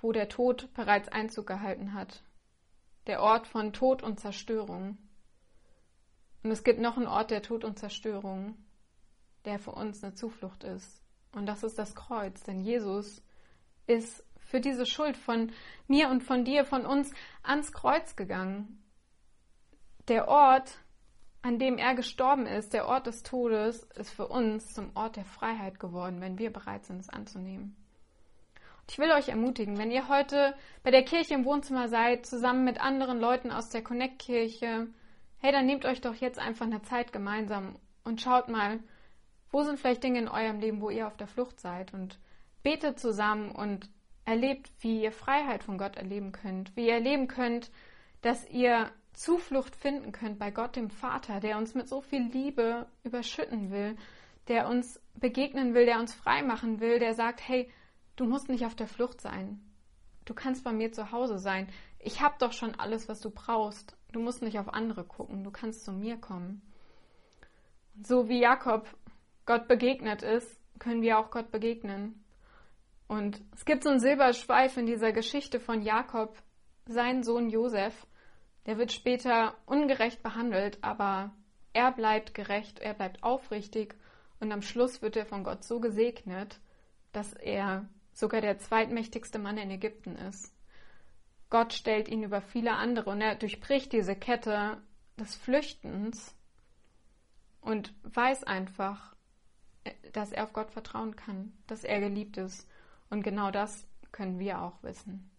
wo 0.00 0.10
der 0.10 0.28
Tod 0.28 0.72
bereits 0.74 1.08
Einzug 1.08 1.46
gehalten 1.46 1.94
hat, 1.94 2.24
der 3.06 3.22
Ort 3.22 3.46
von 3.46 3.72
Tod 3.72 4.02
und 4.02 4.18
Zerstörung. 4.18 4.98
Und 6.42 6.50
es 6.50 6.64
gibt 6.64 6.80
noch 6.80 6.96
einen 6.96 7.06
Ort 7.06 7.30
der 7.30 7.42
Tod 7.42 7.64
und 7.64 7.78
Zerstörung, 7.78 8.56
der 9.44 9.60
für 9.60 9.72
uns 9.72 10.02
eine 10.02 10.14
Zuflucht 10.14 10.64
ist. 10.64 11.02
Und 11.32 11.46
das 11.46 11.62
ist 11.62 11.78
das 11.78 11.94
Kreuz, 11.94 12.42
denn 12.42 12.60
Jesus 12.60 13.22
ist 13.86 14.24
für 14.50 14.60
diese 14.60 14.84
Schuld 14.84 15.16
von 15.16 15.52
mir 15.86 16.08
und 16.08 16.22
von 16.22 16.44
dir, 16.44 16.64
von 16.64 16.84
uns 16.84 17.12
ans 17.42 17.72
Kreuz 17.72 18.16
gegangen 18.16 18.80
der 20.10 20.26
Ort, 20.26 20.78
an 21.40 21.58
dem 21.58 21.78
er 21.78 21.94
gestorben 21.94 22.46
ist, 22.46 22.72
der 22.72 22.88
Ort 22.88 23.06
des 23.06 23.22
Todes, 23.22 23.84
ist 23.94 24.10
für 24.10 24.26
uns 24.26 24.74
zum 24.74 24.90
Ort 24.96 25.16
der 25.16 25.24
Freiheit 25.24 25.78
geworden, 25.78 26.20
wenn 26.20 26.36
wir 26.36 26.52
bereit 26.52 26.84
sind, 26.84 27.00
es 27.00 27.08
anzunehmen. 27.08 27.76
Und 28.80 28.90
ich 28.90 28.98
will 28.98 29.12
euch 29.12 29.28
ermutigen, 29.28 29.78
wenn 29.78 29.92
ihr 29.92 30.08
heute 30.08 30.54
bei 30.82 30.90
der 30.90 31.04
Kirche 31.04 31.34
im 31.34 31.44
Wohnzimmer 31.44 31.88
seid, 31.88 32.26
zusammen 32.26 32.64
mit 32.64 32.80
anderen 32.80 33.20
Leuten 33.20 33.52
aus 33.52 33.70
der 33.70 33.82
Connect-Kirche, 33.82 34.88
hey, 35.38 35.52
dann 35.52 35.66
nehmt 35.66 35.84
euch 35.84 36.00
doch 36.00 36.16
jetzt 36.16 36.40
einfach 36.40 36.66
eine 36.66 36.82
Zeit 36.82 37.12
gemeinsam 37.12 37.76
und 38.02 38.20
schaut 38.20 38.48
mal, 38.48 38.80
wo 39.52 39.62
sind 39.62 39.78
vielleicht 39.78 40.02
Dinge 40.02 40.18
in 40.18 40.28
eurem 40.28 40.58
Leben, 40.58 40.80
wo 40.80 40.90
ihr 40.90 41.06
auf 41.06 41.16
der 41.16 41.28
Flucht 41.28 41.60
seid 41.60 41.94
und 41.94 42.18
betet 42.64 42.98
zusammen 42.98 43.52
und 43.52 43.88
erlebt, 44.30 44.70
wie 44.78 45.02
ihr 45.02 45.12
Freiheit 45.12 45.64
von 45.64 45.76
Gott 45.76 45.96
erleben 45.96 46.30
könnt, 46.30 46.76
wie 46.76 46.86
ihr 46.86 46.94
erleben 46.94 47.26
könnt, 47.26 47.70
dass 48.22 48.48
ihr 48.48 48.90
Zuflucht 49.12 49.74
finden 49.74 50.12
könnt 50.12 50.38
bei 50.38 50.52
Gott 50.52 50.76
dem 50.76 50.88
Vater, 50.88 51.40
der 51.40 51.58
uns 51.58 51.74
mit 51.74 51.88
so 51.88 52.00
viel 52.00 52.22
Liebe 52.22 52.86
überschütten 53.02 53.72
will, 53.72 53.96
der 54.46 54.68
uns 54.68 55.02
begegnen 55.14 55.74
will, 55.74 55.84
der 55.84 55.98
uns 55.98 56.14
frei 56.14 56.42
machen 56.42 56.78
will, 56.78 57.00
der 57.00 57.14
sagt, 57.14 57.46
hey, 57.46 57.68
du 58.14 58.24
musst 58.24 58.48
nicht 58.48 58.64
auf 58.64 58.76
der 58.76 58.86
Flucht 58.86 59.20
sein. 59.20 59.60
Du 60.24 60.32
kannst 60.32 60.62
bei 60.62 60.72
mir 60.72 60.92
zu 60.92 61.10
Hause 61.10 61.38
sein. 61.38 61.68
Ich 61.98 62.20
habe 62.20 62.36
doch 62.38 62.52
schon 62.52 62.78
alles, 62.78 63.08
was 63.08 63.20
du 63.20 63.30
brauchst. 63.30 63.96
Du 64.12 64.20
musst 64.20 64.42
nicht 64.42 64.60
auf 64.60 64.72
andere 64.72 65.02
gucken. 65.02 65.42
Du 65.42 65.50
kannst 65.50 65.84
zu 65.84 65.92
mir 65.92 66.16
kommen. 66.16 66.62
So 68.00 68.28
wie 68.28 68.40
Jakob 68.40 68.86
Gott 69.44 69.66
begegnet 69.66 70.22
ist, 70.22 70.60
können 70.78 71.02
wir 71.02 71.18
auch 71.18 71.32
Gott 71.32 71.50
begegnen. 71.50 72.24
Und 73.10 73.42
es 73.56 73.64
gibt 73.64 73.82
so 73.82 73.90
einen 73.90 73.98
Silberschweif 73.98 74.76
in 74.76 74.86
dieser 74.86 75.10
Geschichte 75.10 75.58
von 75.58 75.82
Jakob, 75.82 76.40
sein 76.86 77.24
Sohn 77.24 77.50
Josef, 77.50 78.06
der 78.66 78.78
wird 78.78 78.92
später 78.92 79.56
ungerecht 79.66 80.22
behandelt, 80.22 80.78
aber 80.82 81.34
er 81.72 81.90
bleibt 81.90 82.34
gerecht, 82.34 82.78
er 82.78 82.94
bleibt 82.94 83.24
aufrichtig 83.24 83.96
und 84.38 84.52
am 84.52 84.62
Schluss 84.62 85.02
wird 85.02 85.16
er 85.16 85.26
von 85.26 85.42
Gott 85.42 85.64
so 85.64 85.80
gesegnet, 85.80 86.60
dass 87.10 87.32
er 87.32 87.88
sogar 88.12 88.42
der 88.42 88.58
zweitmächtigste 88.58 89.40
Mann 89.40 89.58
in 89.58 89.72
Ägypten 89.72 90.14
ist. 90.14 90.54
Gott 91.48 91.72
stellt 91.72 92.08
ihn 92.08 92.22
über 92.22 92.40
viele 92.40 92.74
andere 92.74 93.10
und 93.10 93.20
er 93.20 93.34
durchbricht 93.34 93.92
diese 93.92 94.14
Kette 94.14 94.80
des 95.18 95.34
Flüchtens 95.34 96.32
und 97.60 97.92
weiß 98.04 98.44
einfach, 98.44 99.16
dass 100.12 100.30
er 100.30 100.44
auf 100.44 100.52
Gott 100.52 100.70
vertrauen 100.70 101.16
kann, 101.16 101.52
dass 101.66 101.82
er 101.82 101.98
geliebt 101.98 102.36
ist. 102.36 102.69
Und 103.10 103.22
genau 103.22 103.50
das 103.50 103.86
können 104.12 104.38
wir 104.38 104.62
auch 104.62 104.82
wissen. 104.82 105.30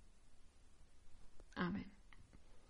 Amen. 1.55 2.00